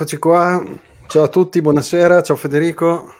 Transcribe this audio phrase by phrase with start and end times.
[0.00, 0.64] Eccoci qua.
[1.08, 2.22] Ciao a tutti, buonasera.
[2.22, 3.14] Ciao Federico.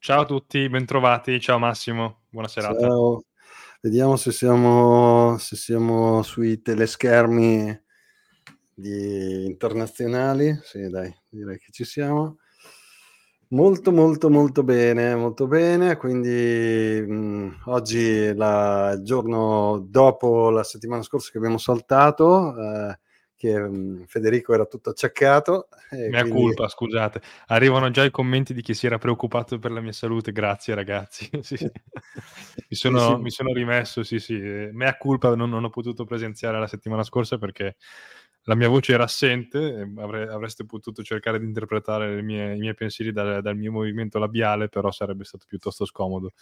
[0.00, 1.38] Ciao a tutti, bentrovati.
[1.38, 2.80] Ciao Massimo, buona serata.
[2.80, 3.22] Ciao.
[3.80, 7.82] Vediamo se siamo, se siamo sui teleschermi
[8.74, 10.58] internazionali.
[10.64, 12.38] Sì, dai, direi che ci siamo.
[13.50, 15.96] Molto, molto, molto bene, molto bene.
[15.96, 22.56] Quindi mh, oggi è il giorno dopo la settimana scorsa che abbiamo saltato.
[22.56, 22.98] Eh,
[23.38, 25.68] che um, Federico era tutto acciaccato.
[25.92, 26.42] Mia quindi...
[26.42, 27.22] colpa, scusate.
[27.46, 30.32] Arrivano già i commenti di chi si era preoccupato per la mia salute.
[30.32, 31.30] Grazie ragazzi.
[31.40, 31.56] sì.
[31.62, 34.34] Mi, sono, sì, mi, sono, rimesso, sì sì.
[34.34, 37.76] Mea colpa, non, non, ho potuto presenziare la settimana scorsa perché
[38.42, 43.12] la mia voce era assente, avre, avreste potuto cercare di interpretare mie, i miei pensieri
[43.12, 46.32] dal, dal mio movimento labiale, però sarebbe stato piuttosto scomodo.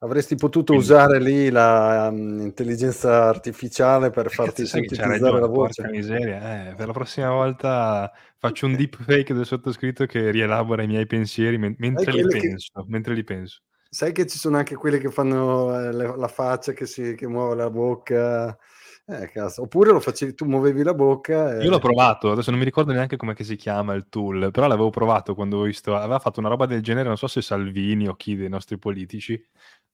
[0.00, 0.92] Avresti potuto Quindi...
[0.92, 5.82] usare lì l'intelligenza um, artificiale per farti sintetizzare ragione, la voce.
[5.82, 10.86] Porca miseria, eh, per la prossima volta faccio un deepfake del sottoscritto che rielabora i
[10.86, 12.84] miei pensieri men- mentre, li penso, che...
[12.86, 13.62] mentre li penso.
[13.90, 17.26] Sai che ci sono anche quelli che fanno eh, le, la faccia, che, si, che
[17.26, 18.56] muove la bocca.
[19.10, 19.62] Eh, cazzo.
[19.62, 21.56] Oppure lo facevi, tu muovevi la bocca.
[21.56, 21.64] E...
[21.64, 24.90] Io l'ho provato, adesso non mi ricordo neanche come si chiama il tool, però l'avevo
[24.90, 28.14] provato quando ho visto, aveva fatto una roba del genere, non so se Salvini o
[28.14, 29.42] chi dei nostri politici,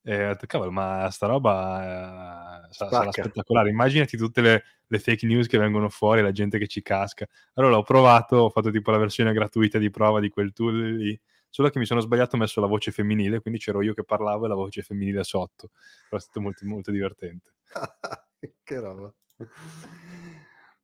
[0.07, 3.71] e ho detto, cavolo, ma sta roba eh, sarà, spettacolare.
[3.71, 7.27] Immaginati tutte le, le, fake news che vengono fuori, la gente che ci casca.
[7.55, 11.19] Allora l'ho provato, ho fatto tipo la versione gratuita di prova di quel tool lì,
[11.49, 14.45] solo che mi sono sbagliato, ho messo la voce femminile, quindi c'ero io che parlavo
[14.45, 15.71] e la voce femminile sotto.
[16.11, 17.53] Però è stato molto, molto divertente.
[18.63, 19.11] che roba.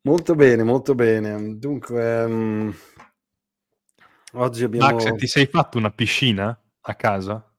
[0.02, 1.58] Molto bene, molto bene.
[1.58, 2.74] Dunque, um,
[4.32, 4.94] oggi abbiamo...
[4.94, 7.49] Max, ti sei fatto una piscina a casa?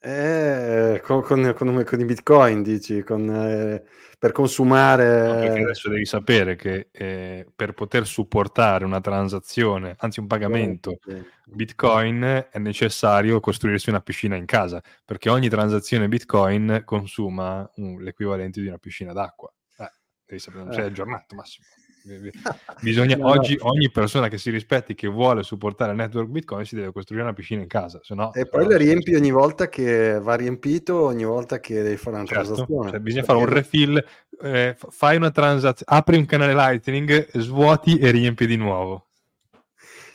[0.00, 3.82] Eh, con, con, con, con, i bitcoin, dici, eh,
[4.18, 5.26] per consumare...
[5.26, 10.98] No, perché adesso devi sapere che eh, per poter supportare una transazione, anzi un pagamento
[11.46, 18.60] bitcoin, è necessario costruirsi una piscina in casa, perché ogni transazione bitcoin consuma uh, l'equivalente
[18.60, 19.52] di una piscina d'acqua.
[19.78, 19.90] Eh,
[20.26, 20.86] devi sapere, sei eh.
[20.86, 21.66] aggiornato, Massimo.
[22.80, 23.70] Bisogna, no, oggi no.
[23.70, 27.32] ogni persona che si rispetti, che vuole supportare il network Bitcoin, si deve costruire una
[27.32, 28.00] piscina in casa.
[28.02, 32.16] Sennò, e poi la riempi ogni volta che va riempito, ogni volta che devi fare
[32.16, 32.90] una certo, transazione.
[32.90, 34.04] Cioè bisogna fare un refill,
[34.42, 39.06] eh, fai una transazione, apri un canale Lightning, svuoti e riempi di nuovo.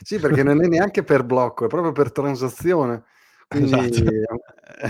[0.02, 3.04] Sì, perché non è neanche per blocco, è proprio per transazione.
[3.46, 4.10] Quindi esatto.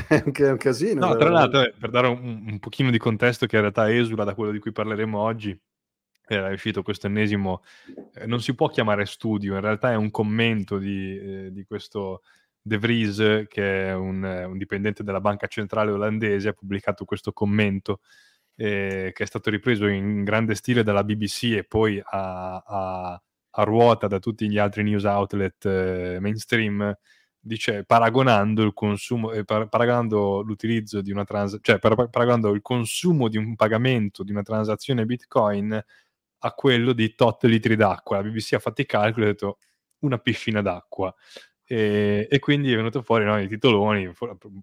[0.08, 1.06] è, un, è un casino.
[1.06, 4.24] No, tra l'altro, eh, per dare un, un pochino di contesto che in realtà esula
[4.24, 5.58] da quello di cui parleremo oggi,
[6.26, 7.62] era uscito questo ennesimo,
[8.14, 12.22] eh, non si può chiamare studio, in realtà è un commento di, eh, di questo
[12.60, 18.00] De Vries, che è un, un, dipendente della banca centrale olandese, ha pubblicato questo commento
[18.56, 23.62] eh, che è stato ripreso in grande stile dalla BBC e poi a, a, a
[23.64, 26.96] ruota da tutti gli altri news outlet eh, mainstream,
[27.38, 32.62] dice paragonando il consumo, eh, par- paragonando l'utilizzo di una transazione, cioè par- paragonando il
[32.62, 35.82] consumo di un pagamento di una transazione Bitcoin
[36.44, 38.16] a quello di tot litri d'acqua.
[38.18, 39.58] La BBC ha fatto i calcoli e ha detto
[40.00, 41.14] una piscina d'acqua.
[41.66, 44.12] E, e quindi è venuto fuori no, i titoloni.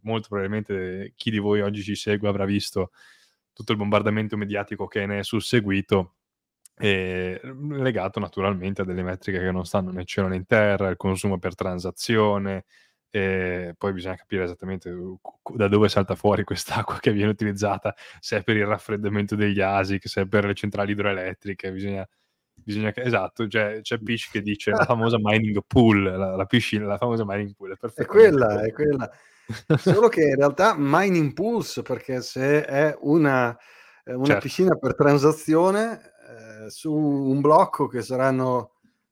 [0.03, 2.91] Molto probabilmente chi di voi oggi ci segue avrà visto
[3.51, 6.15] tutto il bombardamento mediatico che ne è susseguito.
[6.77, 10.97] E legato naturalmente a delle metriche che non stanno né cielo né in terra, il
[10.97, 12.65] consumo per transazione,
[13.13, 14.89] e poi bisogna capire esattamente
[15.53, 20.07] da dove salta fuori quest'acqua che viene utilizzata, se è per il raffreddamento degli ASIC,
[20.07, 22.07] se è per le centrali idroelettriche, bisogna,
[22.53, 26.97] bisogna esatto, cioè, c'è Pish che dice la famosa mining pool, la, la piscina, la
[26.97, 29.11] famosa mining pool, è, è quella, è quella.
[29.77, 33.55] Solo che in realtà mining pools, perché se è una,
[34.05, 34.41] una certo.
[34.41, 35.99] piscina per transazione,
[36.29, 38.70] eh, su un blocco che saranno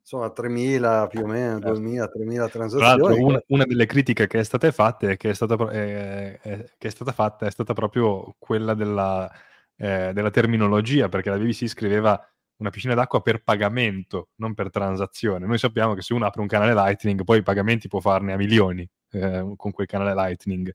[0.10, 1.80] insomma 3.000 più o meno, certo.
[1.80, 3.20] 2.000, 3.000 transazioni.
[3.22, 6.88] Una, una, delle critiche che è stata fatta è che è stata, è, è, che
[6.88, 9.32] è stata fatta è stata proprio quella della,
[9.78, 12.20] eh, della terminologia, perché la BBC scriveva
[12.58, 15.46] una piscina d'acqua per pagamento, non per transazione.
[15.46, 18.38] Noi sappiamo che se uno apre un canale Lightning, poi i pagamenti può farne a
[18.38, 20.74] milioni eh, con quel canale Lightning.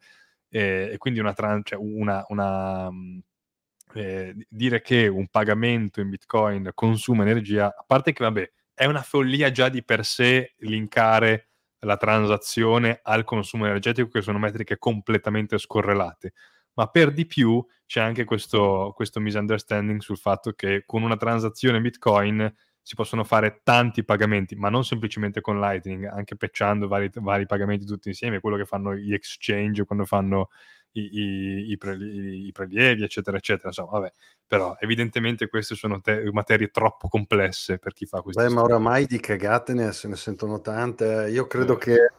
[0.49, 2.89] E, e quindi una, tran- cioè una, una
[3.95, 9.03] eh, dire che un pagamento in Bitcoin consuma energia, a parte che vabbè, è una
[9.03, 11.49] follia già di per sé linkare
[11.81, 16.33] la transazione al consumo energetico, che sono metriche completamente scorrelate.
[16.75, 21.81] Ma per di più c'è anche questo, questo misunderstanding sul fatto che con una transazione
[21.81, 27.47] Bitcoin si possono fare tanti pagamenti, ma non semplicemente con Lightning, anche patchando vari, vari
[27.47, 30.51] pagamenti tutti insieme, quello che fanno gli exchange quando fanno
[31.01, 33.69] i, i, prelievi, i, prelievi, eccetera, eccetera.
[33.69, 34.13] Insomma, vabbè,
[34.47, 38.43] però evidentemente queste sono te- materie troppo complesse per chi fa questo.
[38.43, 41.29] Beh, ma oramai di cagate ne, se ne sentono tante.
[41.31, 41.79] Io credo eh.
[41.79, 42.13] che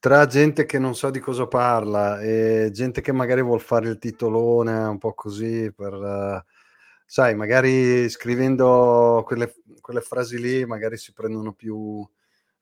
[0.00, 3.98] tra gente che non sa di cosa parla e gente che magari vuol fare il
[3.98, 5.92] titolone un po' così per...
[5.92, 6.52] Uh,
[7.06, 12.06] sai, magari scrivendo quelle, quelle, frasi lì magari si prendono più,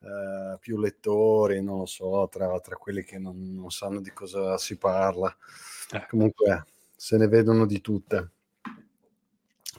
[0.02, 4.58] uh, più lettori, non lo so, tra, tra quelli che non, non, sanno di cosa
[4.58, 5.34] si parla.
[5.92, 6.06] Eh.
[6.08, 6.64] Comunque
[6.94, 8.30] se ne vedono di tutte.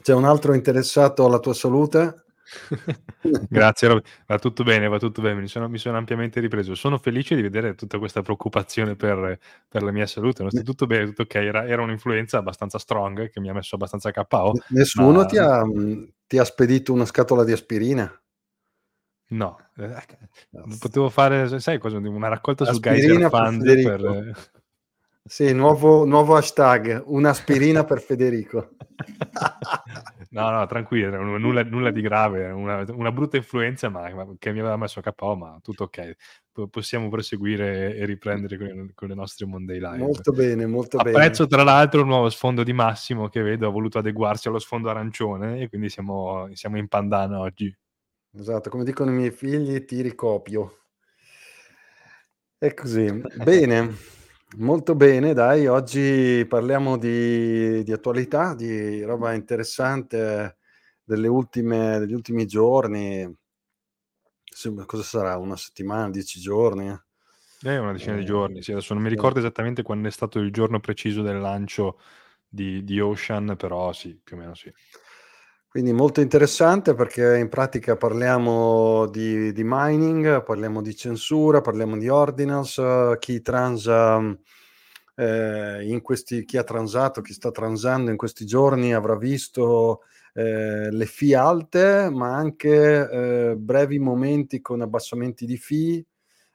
[0.02, 2.24] C'è un altro interessato alla tua salute?
[3.48, 6.74] Grazie, va tutto bene, va tutto bene, mi sono, mi sono, ampiamente ripreso.
[6.74, 9.38] Sono felice di vedere tutta questa preoccupazione per,
[9.68, 10.42] per la mia salute.
[10.42, 11.34] Non sta tutto bene, tutto ok.
[11.36, 14.52] Era, era, un'influenza abbastanza strong che mi ha messo abbastanza KO.
[14.68, 15.24] Nessuno ma...
[15.24, 15.62] ti, ha,
[16.26, 18.12] ti, ha, spedito una scatola di aspirina?
[19.34, 24.52] No, eh, potevo fare, sai cosa, una raccolta aspirina sul Geyser Fund per...
[25.26, 28.76] Sì, nuovo, nuovo hashtag, un'aspirina per Federico.
[30.30, 34.76] no, no, tranquillo, nulla, nulla di grave, una, una brutta influenza ma, che mi aveva
[34.76, 36.14] messo a KO, ma tutto ok.
[36.52, 39.96] P- possiamo proseguire e riprendere con, con, le nostre Monday Live.
[39.96, 41.24] Molto bene, molto Apprezzo, bene.
[41.24, 44.90] Apprezzo tra l'altro il nuovo sfondo di Massimo che vedo ha voluto adeguarsi allo sfondo
[44.90, 47.74] arancione e quindi siamo, siamo in pandana oggi.
[48.36, 50.78] Esatto, come dicono i miei figli, ti ricopio.
[52.58, 53.22] È così.
[53.42, 54.12] Bene.
[54.56, 60.58] Molto bene, dai, oggi parliamo di, di attualità, di roba interessante
[61.02, 63.36] delle ultime, degli ultimi giorni.
[64.86, 65.36] Cosa sarà?
[65.38, 66.86] Una settimana, dieci giorni?
[67.62, 68.70] Eh, una decina eh, di giorni, sì.
[68.70, 71.98] Adesso non mi ricordo esattamente quando è stato il giorno preciso del lancio
[72.46, 74.72] di, di Ocean, però sì, più o meno sì.
[75.74, 82.08] Quindi molto interessante perché in pratica parliamo di, di mining, parliamo di censura, parliamo di
[82.08, 84.20] ordinance, chi transa
[85.16, 90.92] eh, in questi, chi ha transato, chi sta transando in questi giorni avrà visto eh,
[90.92, 96.04] le fee alte, ma anche eh, brevi momenti con abbassamenti di fee,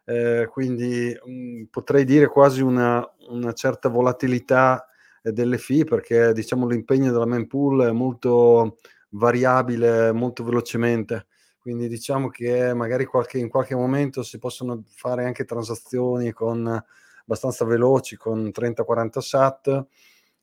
[0.05, 4.87] eh, quindi mh, mm, potrei dire quasi una, una certa volatilità
[5.21, 8.77] eh, delle fee perché diciamo l'impegno della main pool è molto
[9.09, 11.27] variabile molto velocemente.
[11.59, 17.65] Quindi diciamo che magari qualche, in qualche momento si possono fare anche transazioni con, abbastanza
[17.65, 19.87] veloci con 30-40 SAT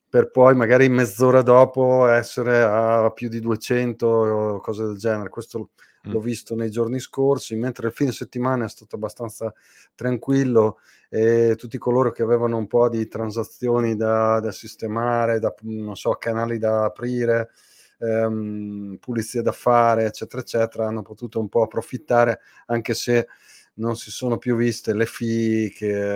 [0.08, 5.28] per poi magari mezz'ora dopo essere a più di 200 o cose del genere.
[5.28, 5.70] Questo
[6.08, 6.12] mm.
[6.12, 9.52] l'ho visto nei giorni scorsi, mentre il fine settimana è stato abbastanza
[9.94, 15.96] tranquillo e tutti coloro che avevano un po' di transazioni da, da sistemare, da, non
[15.96, 17.50] so, canali da aprire,
[17.98, 23.26] ehm, pulizie da fare, eccetera, eccetera, hanno potuto un po' approfittare, anche se
[23.74, 26.14] non si sono più viste le fee che,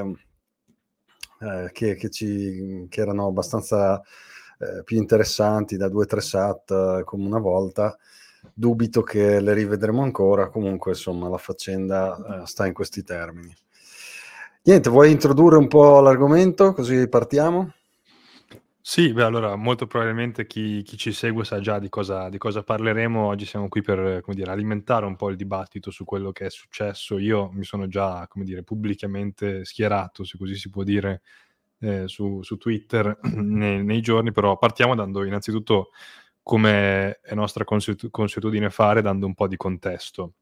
[1.40, 4.00] eh, che, che, ci, che erano abbastanza
[4.58, 7.96] eh, più interessanti da 2-3 sat eh, come una volta.
[8.54, 13.54] Dubito che le rivedremo ancora, comunque insomma la faccenda eh, sta in questi termini.
[14.62, 17.72] Niente, vuoi introdurre un po' l'argomento così partiamo?
[18.82, 22.62] Sì, beh, allora molto probabilmente chi, chi ci segue sa già di cosa, di cosa
[22.62, 23.26] parleremo.
[23.26, 26.50] Oggi siamo qui per, come dire, alimentare un po' il dibattito su quello che è
[26.50, 27.18] successo.
[27.18, 31.20] Io mi sono già, come dire, pubblicamente schierato, se così si può dire,
[31.80, 35.90] eh, su, su Twitter nei, nei giorni, però partiamo dando innanzitutto,
[36.42, 40.34] come è nostra consuetu- consuetudine fare, dando un po' di contesto.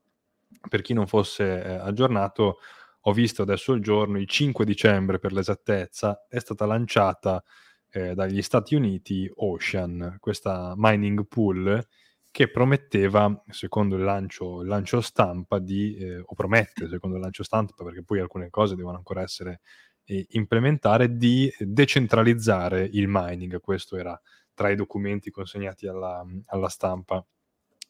[0.69, 2.59] Per chi non fosse eh, aggiornato,
[3.03, 7.43] ho visto adesso il giorno, il 5 dicembre per l'esattezza, è stata lanciata
[7.91, 11.87] eh, dagli Stati Uniti Ocean, questa mining pool
[12.31, 17.43] che prometteva, secondo il lancio, il lancio stampa, di, eh, o promette, secondo il lancio
[17.43, 19.61] stampa, perché poi alcune cose devono ancora essere
[20.05, 23.61] eh, implementate, di decentralizzare il mining.
[23.61, 24.21] Questo era
[24.55, 27.25] tra i documenti consegnati alla, alla stampa.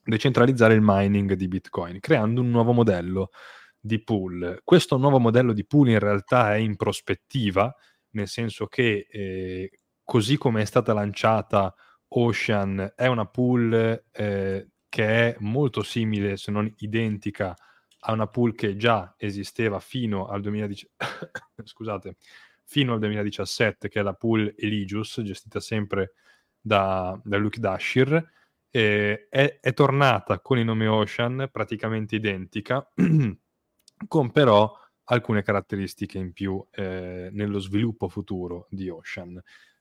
[0.02, 3.30] Decentralizzare il mining di Bitcoin, creando un nuovo modello
[3.78, 4.60] di pool.
[4.64, 7.74] Questo nuovo modello di pool in realtà è in prospettiva,
[8.10, 9.70] nel senso che eh,
[10.08, 11.74] così come è stata lanciata
[12.08, 17.54] Ocean, è una pool eh, che è molto simile, se non identica,
[18.00, 20.90] a una pool che già esisteva fino al, 2010...
[21.62, 22.16] Scusate,
[22.64, 26.14] fino al 2017, che è la pool Eligius, gestita sempre
[26.58, 28.30] da, da Luke Dashir.
[28.70, 32.90] Eh, è, è, tornata con il nome Ocean praticamente identica,
[34.08, 34.74] con però
[35.04, 39.38] alcune caratteristiche in più eh, nello sviluppo futuro di Ocean.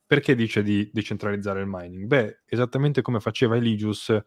[0.07, 2.05] Perché dice di decentralizzare il mining?
[2.05, 4.17] Beh, esattamente come faceva Eligius,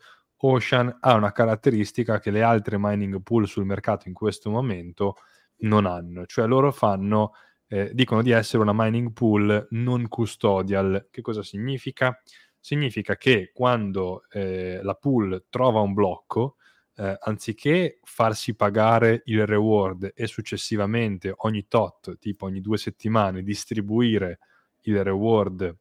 [0.42, 5.16] Ocean ha una caratteristica che le altre mining pool sul mercato in questo momento
[5.62, 7.32] non hanno, cioè loro fanno
[7.66, 11.08] eh, dicono di essere una mining pool non custodial.
[11.10, 12.20] Che cosa significa?
[12.58, 16.56] Significa che quando eh, la pool trova un blocco,
[16.96, 24.40] eh, anziché farsi pagare il reward e successivamente ogni tot, tipo ogni due settimane, distribuire
[24.82, 25.76] il reward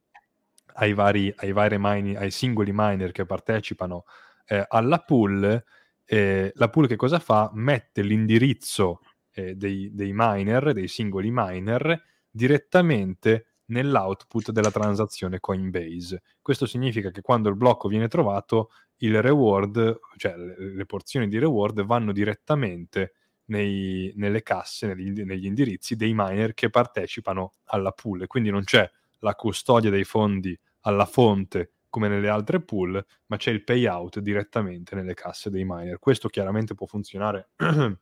[0.79, 4.05] ai vari, ai vari mini, ai singoli miner che partecipano
[4.45, 5.63] eh, alla pool,
[6.05, 7.49] eh, la pool che cosa fa?
[7.53, 9.01] Mette l'indirizzo
[9.31, 16.23] eh, dei, dei miner, dei singoli miner, direttamente nell'output della transazione Coinbase.
[16.41, 21.37] Questo significa che quando il blocco viene trovato, il reward, cioè le, le porzioni di
[21.37, 23.13] reward vanno direttamente
[23.49, 28.25] nei, nelle casse, negli, negli, indirizzi dei miner che partecipano alla pool.
[28.27, 28.89] Quindi non c'è
[29.19, 34.95] la custodia dei fondi alla fonte come nelle altre pool, ma c'è il payout direttamente
[34.95, 35.99] nelle casse dei miner.
[35.99, 37.49] Questo chiaramente può funzionare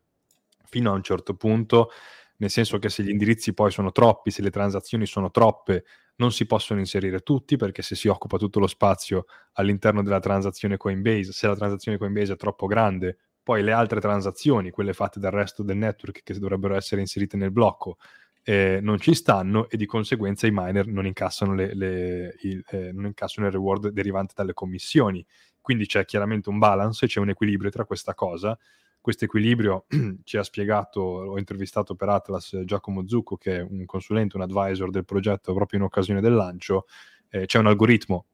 [0.66, 1.92] fino a un certo punto,
[2.38, 5.86] nel senso che se gli indirizzi poi sono troppi, se le transazioni sono troppe,
[6.18, 10.78] non si possono inserire tutti perché se si occupa tutto lo spazio all'interno della transazione
[10.78, 15.32] Coinbase, se la transazione Coinbase è troppo grande, poi le altre transazioni, quelle fatte dal
[15.32, 17.96] resto del network che dovrebbero essere inserite nel blocco,
[18.44, 22.92] eh, non ci stanno e di conseguenza i miner non incassano, le, le, il, eh,
[22.92, 25.26] non incassano il reward derivante dalle commissioni.
[25.62, 28.58] Quindi c'è chiaramente un balance, c'è un equilibrio tra questa cosa
[29.00, 29.86] questo equilibrio
[30.26, 34.90] ci ha spiegato, ho intervistato per Atlas Giacomo Zucco, che è un consulente, un advisor
[34.90, 36.88] del progetto proprio in occasione del lancio.
[37.30, 38.26] Eh, c'è un algoritmo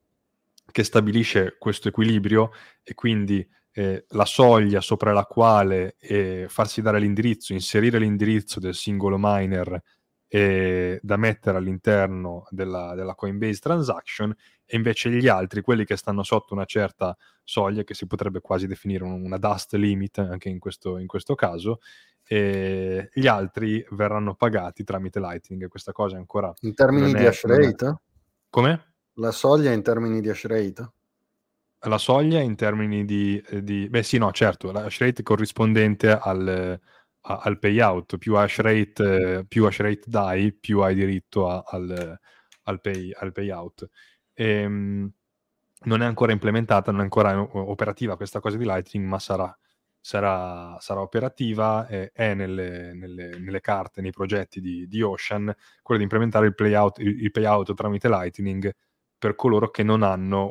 [0.71, 2.49] che stabilisce questo equilibrio
[2.81, 8.75] e quindi eh, la soglia sopra la quale eh, farsi dare l'indirizzo, inserire l'indirizzo del
[8.75, 9.81] singolo miner
[10.27, 14.33] eh, da mettere all'interno della, della, Coinbase transaction
[14.65, 18.67] e invece gli altri, quelli che stanno sotto una certa soglia, che si potrebbe quasi
[18.67, 21.79] definire una dust limit anche in questo, in questo caso,
[22.25, 25.67] gli altri verranno pagati tramite Lightning.
[25.67, 26.51] Questa cosa è ancora...
[26.61, 27.95] In termini di hash rate?
[28.49, 28.95] Come?
[29.15, 30.91] La soglia in termini di hash rate?
[31.85, 33.89] La soglia in termini di, di...
[33.89, 36.79] Beh sì, no, certo, la hash rate corrispondente al
[37.23, 42.19] a, al payout, più hash rate, più hash rate dai, più hai diritto a, al,
[42.63, 43.87] al, pay, al payout.
[44.33, 45.11] E, ehm,
[45.85, 49.55] non è ancora implementata, non è ancora operativa questa cosa di Lightning, ma sarà,
[49.99, 55.99] sarà, sarà operativa, eh, è nelle, nelle, nelle, carte, nei progetti di, di, Ocean, quello
[55.99, 58.73] di implementare il payout, il, il payout tramite Lightning
[59.23, 60.01] per coloro che non,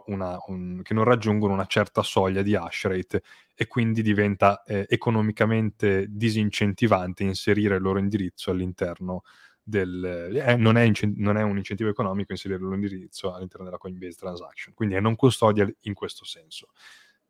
[0.07, 3.23] una, un, che non raggiungono una certa soglia di hash rate
[3.55, 9.25] e quindi diventa eh, economicamente disincentivante inserire il loro indirizzo all'interno
[9.63, 10.33] del...
[10.43, 13.77] Eh, non, è incent- non, è un incentivo economico inserire il loro indirizzo all'interno della
[13.77, 16.71] Coinbase Transaction, quindi è non custodial in questo senso.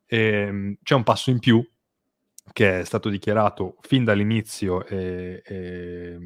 [0.05, 1.61] E, ehm, c'è un passo in più
[2.53, 6.17] che è stato dichiarato fin dall'inizio eh, eh,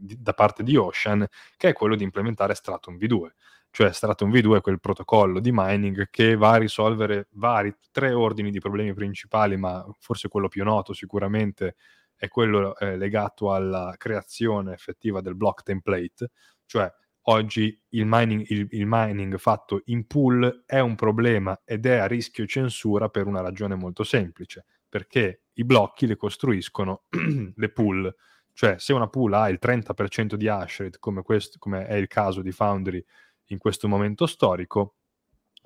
[0.00, 1.24] da parte di Ocean,
[1.56, 3.30] che è quello di implementare Stratum V2
[3.70, 8.50] cioè Stratum V2 è quel protocollo di mining che va a risolvere vari, tre ordini
[8.50, 11.76] di problemi principali, ma forse quello più noto sicuramente
[12.16, 16.30] è quello eh, legato alla creazione effettiva del block template,
[16.66, 16.92] cioè
[17.24, 22.06] oggi il mining, il, il mining fatto in pool è un problema ed è a
[22.06, 27.04] rischio censura per una ragione molto semplice, perché i blocchi le costruiscono
[27.54, 28.14] le pool,
[28.52, 32.08] cioè se una pool ha il 30% di hash rate, come, questo, come è il
[32.08, 33.02] caso di Foundry
[33.50, 34.96] in questo momento storico,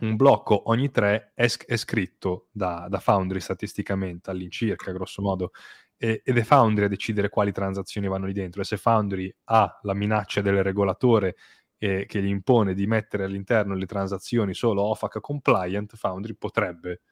[0.00, 5.52] un blocco ogni tre è, è scritto da, da, Foundry statisticamente, all'incirca, grosso modo,
[5.96, 8.60] e, ed è Foundry a decidere quali transazioni vanno lì dentro.
[8.62, 11.36] E se Foundry ha la minaccia del regolatore
[11.78, 17.02] eh, che gli impone di mettere all'interno le transazioni solo OFAC compliant, Foundry potrebbe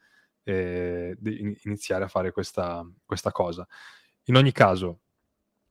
[0.45, 1.17] eh,
[1.64, 3.67] iniziare a fare questa, questa cosa.
[4.25, 5.01] In ogni caso,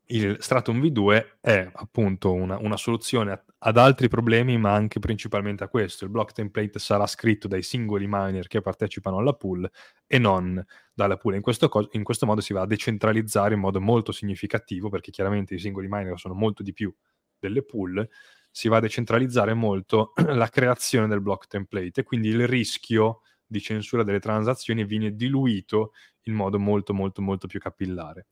[0.08, 5.70] il Stratum V2 è appunto una, una soluzione ad altri problemi, ma anche principalmente a
[5.70, 6.04] questo.
[6.04, 9.70] Il block template sarà scritto dai singoli miner che partecipano alla pool
[10.06, 10.62] e non
[10.94, 11.36] dalla pool.
[11.36, 15.12] In questo, co- in questo modo si va a decentralizzare in modo molto significativo, perché
[15.12, 16.94] chiaramente i singoli miner sono molto di più
[17.40, 18.08] delle pool,
[18.52, 23.62] si va a decentralizzare molto la creazione del block template e quindi il rischio di
[23.62, 25.94] censura delle transazioni viene diluito
[26.24, 28.28] in modo molto molto molto più capillare.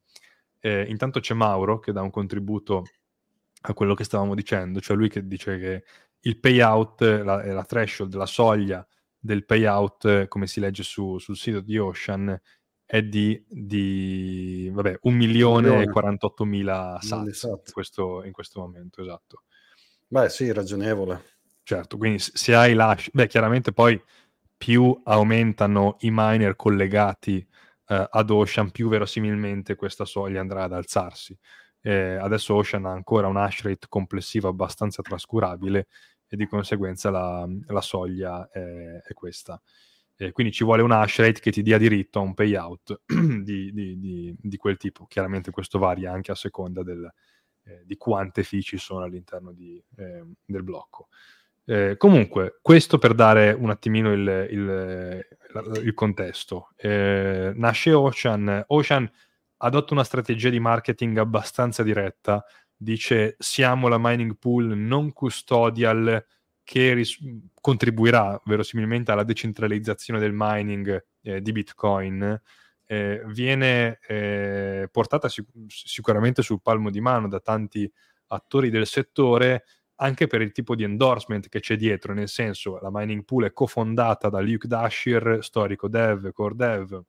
[0.59, 2.83] Eh, intanto c'è Mauro che dà un contributo
[3.61, 5.83] a quello che stavamo dicendo, cioè lui che dice che
[6.21, 8.85] il payout, la, la threshold, la soglia
[9.17, 12.39] del payout, come si legge su, sul sito di Ocean,
[12.85, 19.01] è di, di vabbè, 1 milione e 48 mila sats in, questo, in questo momento,
[19.01, 19.43] esatto.
[20.07, 21.37] Beh sì, ragionevole.
[21.61, 22.97] Certo, quindi se hai la...
[23.13, 24.01] Beh, chiaramente poi
[24.57, 27.47] più aumentano i miner collegati
[27.89, 31.37] eh, ad Ocean, più verosimilmente questa soglia andrà ad alzarsi.
[31.81, 35.87] Eh, adesso Ocean ha ancora un hash rate complessivo abbastanza trascurabile
[36.27, 39.59] e di conseguenza la, la soglia è, è questa.
[40.15, 43.01] Eh, quindi ci vuole un hash rate che ti dia diritto a un payout
[43.41, 45.05] di, di, di, di, quel tipo.
[45.07, 47.09] Chiaramente questo varia anche a seconda del,
[47.63, 51.07] eh, di quante fee ci sono all'interno eh, del blocco.
[51.69, 55.23] Eh, comunque, questo per dare un attimino il, il,
[55.83, 56.69] il contesto.
[56.75, 58.63] Eh, nasce Ocean.
[58.69, 59.07] Ocean
[59.57, 62.43] adotta una strategia di marketing abbastanza diretta.
[62.75, 66.25] Dice siamo la mining pool non custodial
[66.63, 67.19] che ris-
[67.61, 72.41] contribuirà verosimilmente alla decentralizzazione del mining eh, di Bitcoin,
[72.87, 77.91] eh, viene eh, portata sic- sicuramente sul palmo di mano da tanti
[78.27, 79.65] attori del settore
[80.01, 83.53] anche per il tipo di endorsement che c'è dietro, nel senso la mining pool è
[83.53, 87.01] cofondata da Luke Dashir, storico dev, core dev,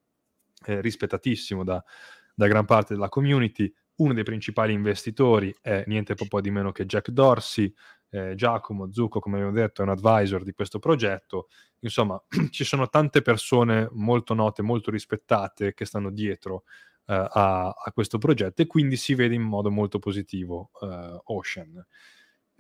[0.67, 1.83] eh, rispettatissimo da,
[2.35, 6.87] da gran parte della community, uno dei principali investitori è niente po' di meno che
[6.87, 7.73] Jack Dorsey,
[8.11, 11.49] eh, Giacomo Zucco, come abbiamo detto, è un advisor di questo progetto.
[11.81, 12.21] Insomma,
[12.51, 16.65] ci sono tante persone molto note, molto rispettate che stanno dietro
[17.07, 21.85] eh, a, a, questo progetto e quindi si vede in modo molto positivo eh, Ocean.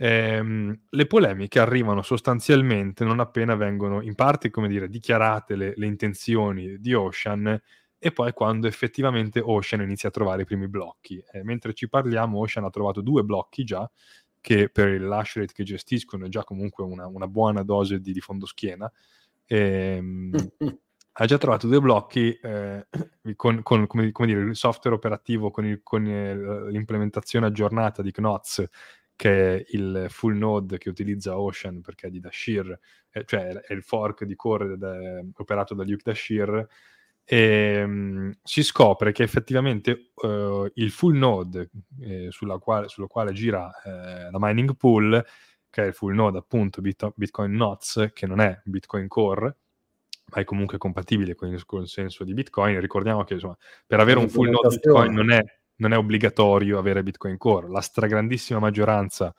[0.03, 5.87] Ehm, le polemiche arrivano sostanzialmente non appena vengono in parte, come dire, dichiarate le, le
[5.87, 7.61] intenzioni di Ocean
[7.99, 11.23] e poi quando effettivamente Ocean inizia a trovare i primi blocchi.
[11.31, 13.89] Eh, mentre ci parliamo, Ocean ha trovato due blocchi già,
[14.41, 18.15] che per il lash rate che gestiscono è già comunque una, una buona dose di,
[18.15, 18.91] di fondo schiena.
[19.45, 20.31] E, ehm,
[21.13, 22.87] ha già trovato due blocchi eh,
[23.37, 28.13] con, con come, come dire, il software operativo, con, il, con il, l'implementazione aggiornata di
[28.13, 28.67] Knots,
[29.21, 32.79] che è il full node che utilizza Ocean perché è di Dashir,
[33.11, 36.67] eh, cioè è il fork di core da, operato da Luke Dashir
[37.23, 41.69] e, mh, si scopre che effettivamente uh, il full node
[42.01, 45.23] eh, sulla quale, sullo quale gira eh, la mining pool,
[45.69, 49.57] che è il full node appunto Bit- Bitcoin Nots, che non è Bitcoin Core,
[50.33, 52.81] ma è comunque compatibile con il consenso di Bitcoin.
[52.81, 55.45] Ricordiamo che insomma, per avere un full node Bitcoin non è,
[55.81, 57.69] non è obbligatorio avere Bitcoin Core.
[57.69, 59.35] La stragrandissima maggioranza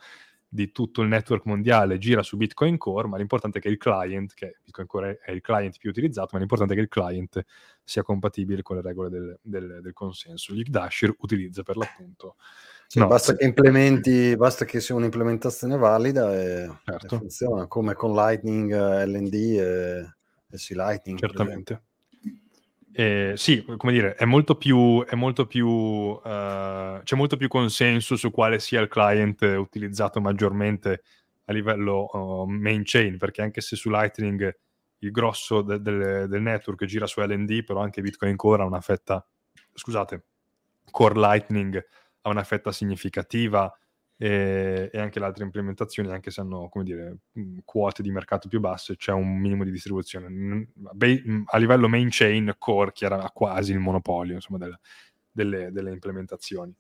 [0.54, 4.34] di tutto il network mondiale gira su Bitcoin Core, ma l'importante è che il client,
[4.34, 7.46] che Bitcoin Core è il client più utilizzato, ma l'importante è che il client
[7.84, 10.54] sia compatibile con le regole del, del, del consenso.
[10.66, 12.36] Dashir utilizza per l'appunto.
[12.88, 17.16] Sì, no, basta, che implementi, basta che sia un'implementazione valida e, certo.
[17.16, 20.16] e funziona, come con Lightning, LND e,
[20.50, 21.18] e C Lightning.
[21.18, 21.84] Certamente.
[22.94, 26.20] Eh, sì, come dire, è molto più, è molto più uh,
[27.04, 31.04] c'è molto più consenso su quale sia il client utilizzato maggiormente
[31.46, 34.54] a livello uh, main chain, perché anche se su Lightning
[35.00, 38.82] il grosso de- de- del network gira su LND, però anche Bitcoin Core ha una
[38.82, 39.26] fetta,
[39.74, 40.26] scusate,
[40.92, 41.84] Core Lightning
[42.22, 43.74] ha una fetta significativa
[44.24, 47.18] e, e, anche le altre implementazioni, anche se hanno come dire,
[47.66, 50.68] quote di mercato più basse, c'è un minimo di distribuzione.
[51.46, 54.80] A livello main chain, Core chiara, quasi il monopolio insomma, delle,
[55.32, 56.72] delle, delle implementazioni.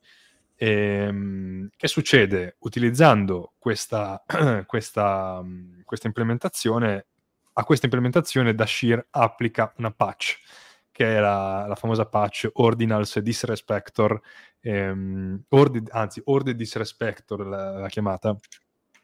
[0.55, 2.57] E, ehm, che succede?
[2.59, 4.23] Utilizzando questa,
[4.67, 5.43] questa,
[5.83, 7.07] questa implementazione,
[7.53, 10.37] a questa implementazione Dashir applica una patch
[11.01, 14.21] che è la, la famosa patch Ordinals Disrespector,
[14.59, 18.37] ehm, ordi, anzi Order Disrespector l'ha, chiamata,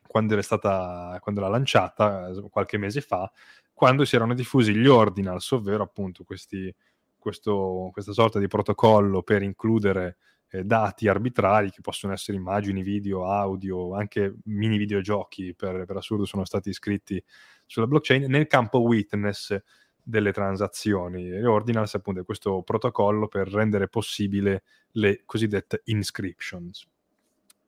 [0.06, 3.32] quando, stata, quando l'ha lanciata qualche mese fa,
[3.74, 6.74] quando si erano diffusi gli Ordinals, ovvero appunto questi,
[7.18, 10.18] questo, questa sorta di protocollo per includere
[10.50, 16.26] eh, dati arbitrari che possono essere immagini, video, audio, anche mini videogiochi per, per assurdo
[16.26, 17.22] sono stati iscritti
[17.66, 19.60] sulla blockchain nel campo witness
[20.08, 21.30] delle transazioni.
[21.30, 26.88] E Ordinals appunto è questo protocollo per rendere possibile le cosiddette inscriptions.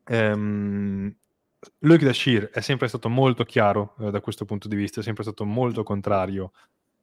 [0.08, 1.14] Um,
[1.80, 5.24] Luke Dashir è sempre stato molto chiaro eh, da questo punto di vista, è sempre
[5.24, 6.54] stato molto contrario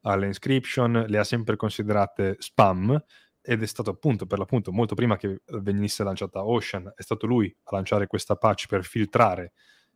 [0.02, 2.98] alle inscription, le ha sempre considerate spam
[3.42, 7.54] ed è stato appunto per l'appunto molto prima che venisse lanciata Ocean, è stato lui
[7.64, 9.52] a lanciare questa patch per filtrare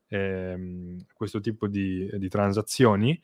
[0.09, 3.21] ehm, questo tipo di, di transazioni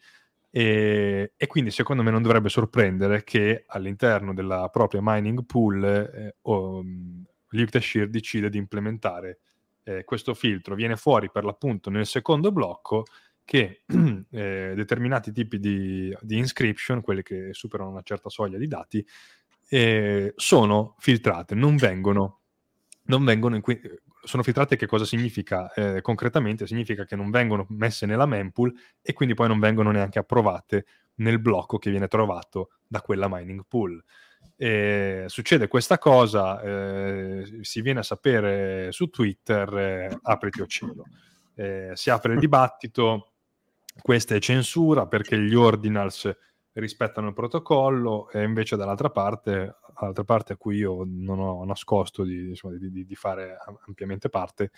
[0.51, 6.37] e, e, quindi secondo me non dovrebbe sorprendere che all'interno della propria mining pool eh,
[6.43, 6.83] oh,
[7.51, 9.39] Liquidashare decide di implementare
[9.85, 10.75] eh, questo filtro.
[10.75, 13.05] Viene fuori per l'appunto nel secondo blocco
[13.45, 19.07] che eh, determinati tipi di, di, inscription, quelle che superano una certa soglia di dati,
[19.69, 22.41] eh, sono filtrate, non vengono,
[23.05, 23.63] non vengono in,
[24.27, 26.67] sono filtrate che cosa significa eh, concretamente?
[26.67, 30.87] Significa che non vengono messe nella mempool e quindi poi non vengono neanche approvate
[31.17, 34.03] nel blocco che viene trovato da quella mining pool.
[34.57, 41.05] E succede questa cosa, eh, si viene a sapere su Twitter, eh, apriti o cielo.
[41.55, 43.33] Eh, si apre il dibattito,
[44.03, 46.35] questa è censura perché gli ordinals
[46.81, 49.77] rispettano il protocollo e invece dall'altra parte,
[50.25, 54.71] parte a cui io non ho nascosto di, insomma, di, di, fare ampiamente parte,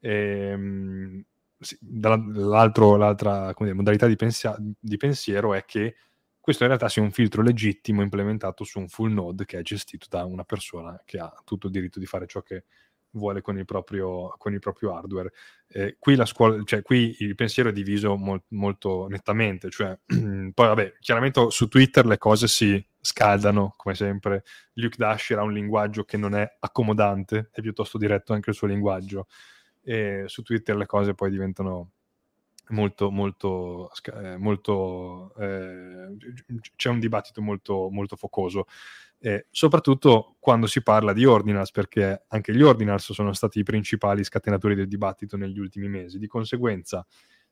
[0.00, 1.24] ehm,
[1.58, 5.96] sì, l'altra dire, modalità di, pensia- di pensiero è che
[6.40, 10.06] questo in realtà sia un filtro legittimo implementato su un full node che è gestito
[10.08, 12.64] da una persona che ha tutto il diritto di fare ciò che
[13.12, 15.32] vuole con il proprio, con il proprio hardware.
[15.68, 20.52] Eh, qui, la scuola, cioè, qui il pensiero è diviso mol, molto nettamente, cioè, poi
[20.54, 24.44] vabbè, chiaramente su Twitter le cose si scaldano, come sempre.
[24.74, 28.66] Luke Dasher ha un linguaggio che non è accomodante, è piuttosto diretto anche il suo
[28.66, 29.26] linguaggio.
[29.82, 31.92] E su Twitter le cose poi diventano
[32.70, 36.16] molto, molto, eh, molto eh,
[36.76, 38.66] c'è un dibattito molto, molto focoso,
[39.20, 44.24] eh, soprattutto quando si parla di ordinals, perché anche gli ordinals sono stati i principali
[44.24, 46.18] scatenatori del dibattito negli ultimi mesi.
[46.18, 47.06] Di conseguenza,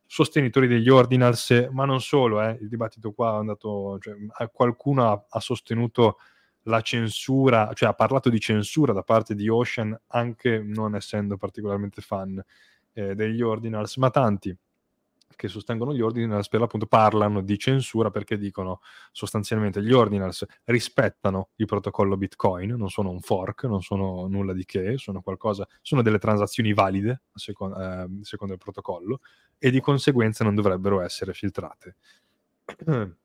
[0.07, 4.15] sostenitori degli ordinals, ma non solo, eh, il dibattito qua è andato, cioè,
[4.53, 6.19] qualcuno ha, ha sostenuto
[6.63, 12.03] la censura, cioè ha parlato di censura da parte di Ocean, anche non essendo particolarmente
[12.03, 12.43] fan
[12.93, 14.57] eh, degli ordinals, ma tanti
[15.35, 18.81] che sostengono gli ordinals per l'appunto parlano di censura perché dicono
[19.13, 24.65] sostanzialmente gli ordinals rispettano il protocollo Bitcoin, non sono un fork, non sono nulla di
[24.65, 29.21] che, sono qualcosa, sono delle transazioni valide secondo, eh, secondo il protocollo
[29.59, 31.97] e di conseguenza non dovrebbero essere filtrate.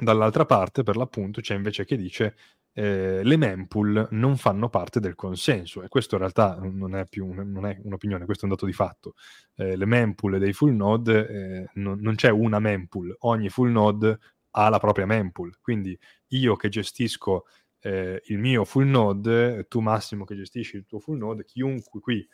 [0.00, 2.36] Dall'altra parte, per l'appunto, c'è invece che dice
[2.78, 7.26] eh, le mempool non fanno parte del consenso e questo in realtà non è più
[7.32, 9.14] non è un'opinione, questo è un dato di fatto.
[9.56, 14.16] Eh, le mempool dei full node, eh, non, non, c'è una mempool, ogni full node
[14.50, 17.46] ha la propria mempool, quindi io che gestisco
[17.80, 22.24] eh, il mio full node, tu Massimo che gestisci il tuo full node, chiunque qui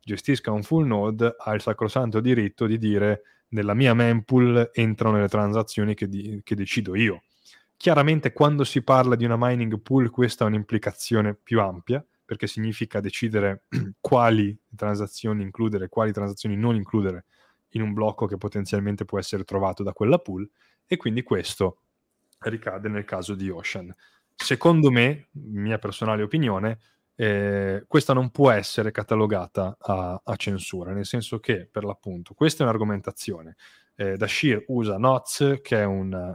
[0.00, 5.28] gestisca un full node ha il sacrosanto diritto di dire nella mia mempool entrano le
[5.28, 7.20] transazioni che, di, che decido io
[7.80, 13.00] Chiaramente quando si parla di una mining pool questa è un'implicazione più ampia, perché significa
[13.00, 13.62] decidere
[13.98, 17.24] quali transazioni includere, quali transazioni non includere
[17.70, 20.46] in un blocco che potenzialmente può essere trovato da quella pool,
[20.86, 21.78] e quindi questo
[22.40, 23.90] ricade nel caso di Ocean.
[24.34, 26.80] Secondo me, mia personale opinione,
[27.14, 32.62] eh, questa non può essere catalogata a, a, censura, nel senso che, per l'appunto, questa
[32.62, 33.56] è un'argomentazione
[34.00, 35.86] eh, Dashir usa Noz, che è,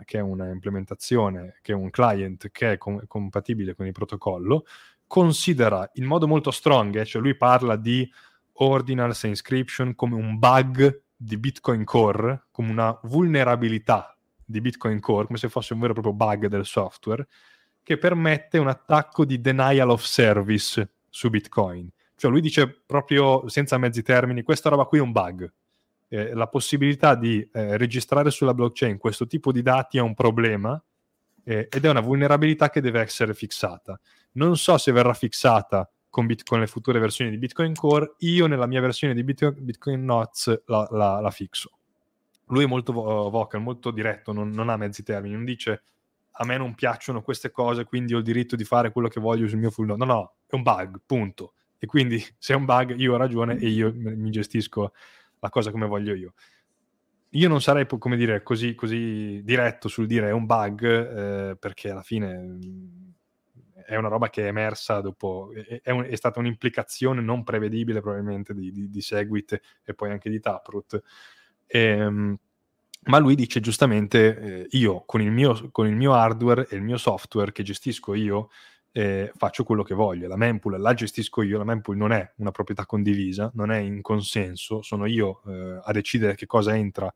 [0.06, 4.66] che è, una implementazione, che è un client che è com- compatibile con il protocollo,
[5.08, 8.08] considera in modo molto strong, eh, cioè lui parla di
[8.58, 15.26] ordinals e inscription come un bug di Bitcoin Core, come una vulnerabilità di Bitcoin Core,
[15.26, 17.26] come se fosse un vero e proprio bug del software,
[17.82, 21.90] che permette un attacco di denial of service su Bitcoin.
[22.16, 25.52] Cioè lui dice proprio senza mezzi termini, questa roba qui è un bug,
[26.16, 30.82] eh, la possibilità di eh, registrare sulla blockchain questo tipo di dati è un problema
[31.44, 34.00] eh, ed è una vulnerabilità che deve essere fissata.
[34.34, 38.48] Non so se verrà fissata con, Bit- con le future versioni di Bitcoin Core, io
[38.48, 41.72] nella mia versione di Bitcoin, Bitcoin Notes la, la, la, fixo.
[42.46, 45.84] Lui è molto vo- vocal, molto diretto, non, non ha mezzi termini, non dice
[46.38, 49.48] a me non piacciono queste cose, quindi ho il diritto di fare quello che voglio
[49.48, 50.06] sul mio full node.
[50.06, 51.54] No, no, è un bug, punto.
[51.78, 54.94] E quindi se è un bug io ho ragione e io mi gestisco
[55.46, 56.34] la cosa come voglio io.
[57.32, 61.92] Io non sarei, come dire, così, così diretto sul dire è un bug, eh, perché
[61.92, 63.10] alla fine mm,
[63.86, 65.52] è una roba che è emersa dopo,
[65.84, 70.30] è, un, è stata un'implicazione non prevedibile probabilmente di, di, di, Segwit e poi anche
[70.30, 71.02] di Taproot.
[71.68, 72.38] E, ehm,
[73.08, 76.82] ma lui dice giustamente, eh, io con il, mio, con il mio hardware e il
[76.82, 78.50] mio software che gestisco io,
[78.98, 80.30] eh, faccio quello che voglio.
[80.30, 84.02] La mempool la gestisco io, la mempool non è una proprietà condivisa, non è in
[84.02, 87.14] consenso, sono io eh, a decidere che cosa entra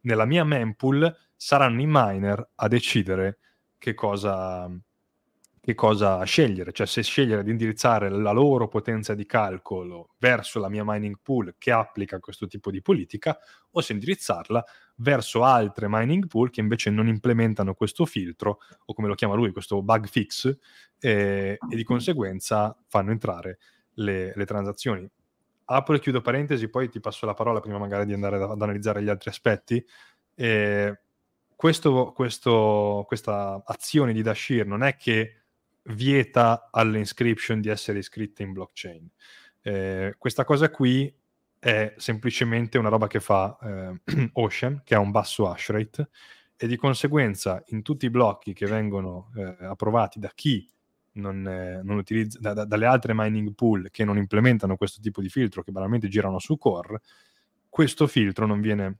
[0.00, 3.38] nella mia mempool, saranno i miner a decidere
[3.78, 4.68] che cosa,
[5.70, 10.68] che cosa scegliere, cioè se scegliere di indirizzare la loro potenza di calcolo verso la
[10.68, 13.38] mia mining pool che applica questo tipo di politica
[13.70, 14.64] o se indirizzarla
[14.96, 19.52] verso altre mining pool che invece non implementano questo filtro o come lo chiama lui
[19.52, 20.56] questo bug fix
[20.98, 23.58] eh, e di conseguenza fanno entrare
[23.94, 25.08] le, le, transazioni.
[25.66, 29.02] Apro e chiudo parentesi, poi ti passo la parola prima magari di andare ad, analizzare
[29.02, 29.84] gli altri aspetti.
[30.34, 31.00] Eh,
[31.54, 35.39] questo, questo, questa azione di Dashir non è che
[35.84, 39.08] vieta alle inscription di essere iscritte in blockchain.
[39.62, 41.12] Eh, questa cosa qui
[41.58, 46.08] è semplicemente una roba che fa eh, Ocean, che ha un basso hash rate,
[46.56, 50.68] e di conseguenza in tutti i blocchi che vengono eh, approvati da chi
[51.12, 55.20] non, eh, non utilizza, da, da, dalle altre mining pool che non implementano questo tipo
[55.20, 57.00] di filtro, che banalmente girano su core,
[57.68, 58.98] questo filtro non viene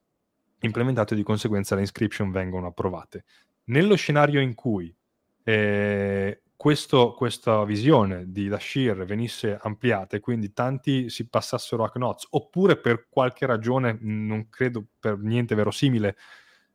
[0.60, 3.24] implementato e di conseguenza le inscription vengono approvate.
[3.64, 4.94] Nello scenario in cui
[5.42, 12.27] eh, questo, questa visione di Dashir venisse ampliata e quindi tanti si passassero a Knots,
[12.33, 16.18] oppure per qualche ragione, non credo per niente verosimile,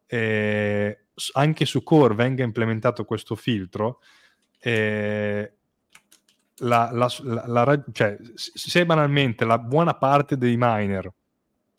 [0.07, 3.99] eh, anche su Core venga implementato questo filtro,
[4.57, 5.53] eh,
[6.55, 7.07] la, la,
[7.45, 11.13] la, cioè, se banalmente la buona parte dei miner,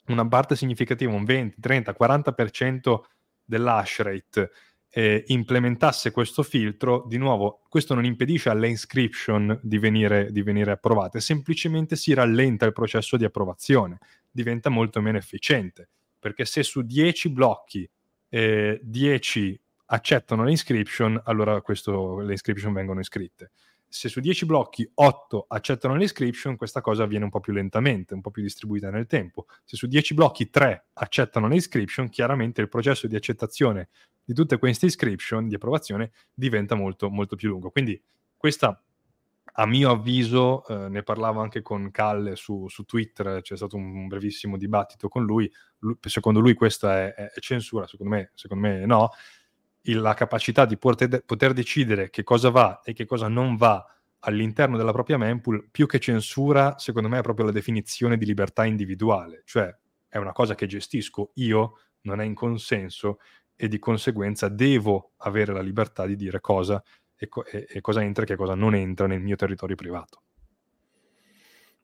[0.06, 3.00] una parte significativa, un 20, 30, 40%
[3.44, 4.50] dell'hash rate,
[4.96, 10.70] eh, implementasse questo filtro, di nuovo, questo non impedisce alle inscription di venire, di venire
[10.70, 13.98] approvate, semplicemente si rallenta il processo di approvazione,
[14.30, 17.86] diventa molto meno efficiente, perché se su 10 blocchi
[18.30, 23.50] eh, 10 accettano le inscription, allora questo, le inscription vengono iscritte.
[23.88, 28.14] Se su 10 blocchi 8 accettano le inscription, questa cosa avviene un po' più lentamente,
[28.14, 29.46] un po' più distribuita nel tempo.
[29.64, 33.88] Se su 10 blocchi 3 accettano le inscription, chiaramente il processo di accettazione
[34.24, 37.70] di tutte queste inscription, di approvazione, diventa molto, molto più lungo.
[37.70, 38.00] Quindi
[38.36, 38.80] questa
[39.58, 44.06] a mio avviso, eh, ne parlavo anche con Calle su, su, Twitter, c'è stato un
[44.06, 48.84] brevissimo dibattito con lui, lui secondo lui questa è, è, censura, secondo me, secondo me
[48.84, 49.10] no,
[49.94, 53.84] la capacità di poter, poter, decidere che cosa va e che cosa non va
[54.20, 58.64] all'interno della propria mempool, più che censura, secondo me è proprio la definizione di libertà
[58.64, 59.74] individuale, cioè
[60.08, 63.18] è una cosa che gestisco io, non è in consenso
[63.54, 66.82] e di conseguenza devo avere la libertà di dire cosa
[67.16, 70.22] e, co- e, cosa entra e che cosa non entra nel mio territorio privato.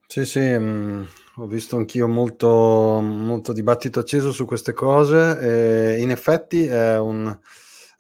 [0.07, 1.05] Sì, sì, mh, mm,
[1.37, 5.39] ho visto anch'io molto, molto, dibattito acceso su queste cose
[5.95, 7.35] e in effetti è un,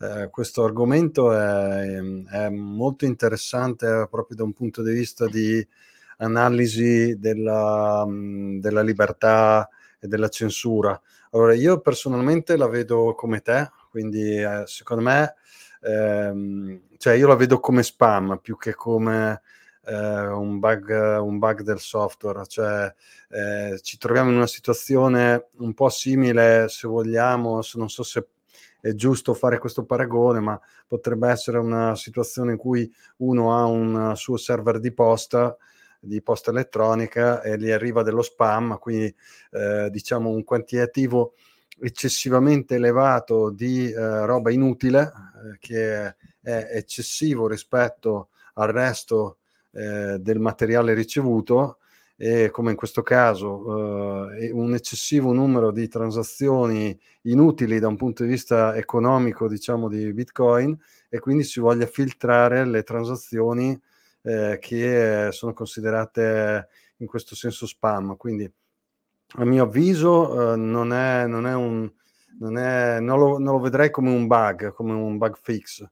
[0.02, 5.64] eh, questo argomento è, è, molto interessante proprio da un punto di vista di
[6.18, 9.68] analisi della, della libertà
[10.00, 11.00] e della censura.
[11.30, 15.34] Allora, io personalmente la vedo come te, quindi eh, secondo me
[15.82, 19.42] ehm, cioè io la vedo come spam più che come
[19.84, 22.92] eh, un, bug, un, bug, del software, cioè
[23.28, 28.26] eh, ci troviamo in una situazione un po' simile, se vogliamo, se non so se
[28.82, 34.12] è giusto fare questo paragone, ma potrebbe essere una situazione in cui uno ha un
[34.16, 35.56] suo server di posta
[36.04, 39.14] di posta elettronica e gli arriva dello spam, quindi
[39.52, 41.34] eh, diciamo un quantitativo
[41.80, 49.38] eccessivamente elevato di eh, roba inutile eh, che è eccessivo rispetto al resto
[49.70, 51.78] eh, del materiale ricevuto
[52.16, 58.22] e come in questo caso eh, un eccessivo numero di transazioni inutili da un punto
[58.22, 63.78] di vista economico diciamo di bitcoin e quindi si voglia filtrare le transazioni
[64.22, 68.16] eh, che sono considerate in questo senso spam.
[68.16, 68.50] Quindi
[69.36, 71.90] a mio avviso eh, non, è, non, è un,
[72.38, 75.86] non, è, non, lo, non, lo, vedrei come un bug, come un bug fix,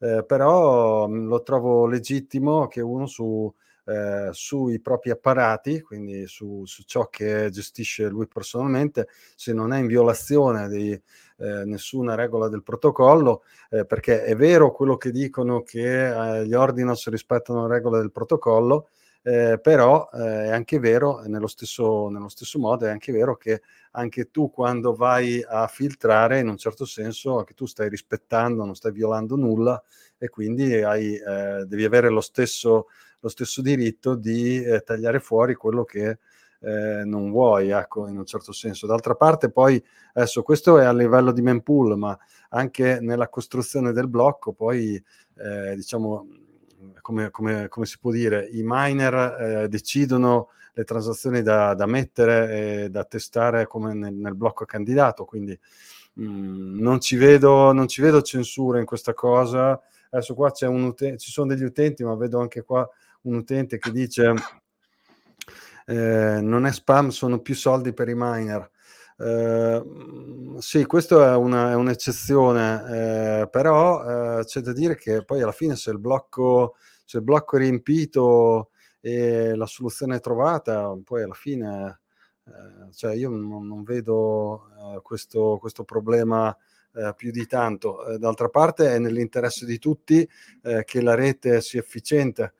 [0.00, 3.52] eh, però mm, lo trovo legittimo che uno su,
[3.86, 9.78] eh, sui propri apparati, quindi su, su, ciò che gestisce lui personalmente, se non è
[9.78, 15.62] in violazione di eh, nessuna regola del protocollo, eh, perché è vero quello che dicono
[15.62, 18.88] che eh, gli ordinals rispettano le regole del protocollo,
[19.22, 23.62] eh, però eh, è anche vero, nello stesso, nello stesso, modo, è anche vero che
[23.92, 28.76] anche tu quando vai a filtrare, in un certo senso, anche tu stai rispettando, non
[28.76, 29.82] stai violando nulla
[30.16, 32.86] e quindi hai, eh, devi avere lo stesso,
[33.20, 36.18] lo stesso diritto di eh, tagliare fuori quello che
[36.60, 38.86] eh, non vuoi, ecco, in un certo senso.
[38.86, 39.82] D'altra parte, poi,
[40.14, 42.18] adesso questo è a livello di mempool, ma
[42.50, 45.02] anche nella costruzione del blocco, poi,
[45.36, 46.26] eh, diciamo,
[47.00, 49.14] come, come, come, si può dire, i miner
[49.64, 55.24] eh, decidono le transazioni da, da, mettere e da testare come nel, nel blocco candidato,
[55.24, 55.58] quindi
[56.14, 59.80] mh, mm, non, ci vedo, non ci vedo censura in questa cosa.
[60.10, 62.88] Adesso qua c'è un utente, ci sono degli utenti, ma vedo anche qua
[63.26, 64.34] un utente che dice
[65.86, 68.70] eh, non è spam, sono più soldi per i miner.
[69.18, 69.82] Eh,
[70.58, 75.52] sì, questa è, una, è un'eccezione, eh, però eh, c'è da dire che poi alla
[75.52, 81.22] fine se il blocco, se il blocco è riempito e la soluzione è trovata, poi
[81.22, 82.00] alla fine
[82.46, 86.54] eh, cioè io non, non vedo eh, questo, questo, problema
[86.94, 88.16] eh, più di tanto.
[88.18, 90.28] d'altra parte è nell'interesse di tutti
[90.84, 92.54] che la rete sia efficiente,